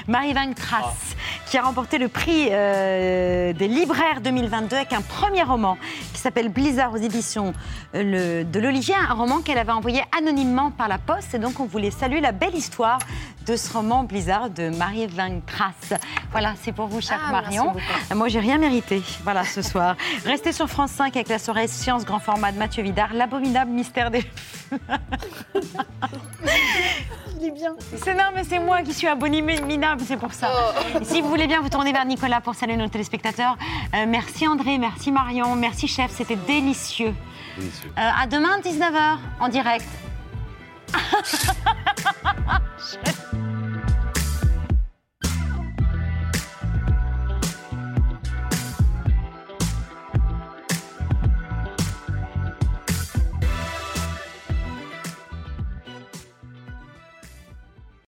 [0.07, 1.15] Marie Ving Trace,
[1.55, 5.77] qui a remporté le prix euh, des libraires 2022 avec un premier roman
[6.13, 7.53] qui s'appelle Blizzard aux éditions
[7.95, 11.33] euh, le- de l'Olivier, un roman qu'elle avait envoyé anonymement par la poste.
[11.33, 12.99] Et donc, on voulait saluer la belle histoire
[13.47, 15.97] de ce roman Blizzard de Marie Ving Trace.
[16.31, 17.73] Voilà, c'est pour vous, chère Ah, Marion.
[18.13, 19.95] Moi, j'ai rien mérité, voilà, ce soir.
[20.25, 24.11] Restez sur France 5 avec la soirée Science Grand Format de Mathieu Vidard, l'abominable mystère
[24.11, 24.25] des...
[27.37, 27.75] Il est bien.
[27.97, 30.49] C'est non, mais c'est moi qui suis abominable, c'est pour ça.
[31.03, 33.55] Si vous voulez bien vous tourner vers Nicolas pour saluer nos téléspectateurs.
[33.93, 37.13] Euh, merci André, merci Marion, merci chef, c'était délicieux.
[37.55, 37.91] Délicieux.
[37.99, 39.85] Euh, à demain, 19h, en direct.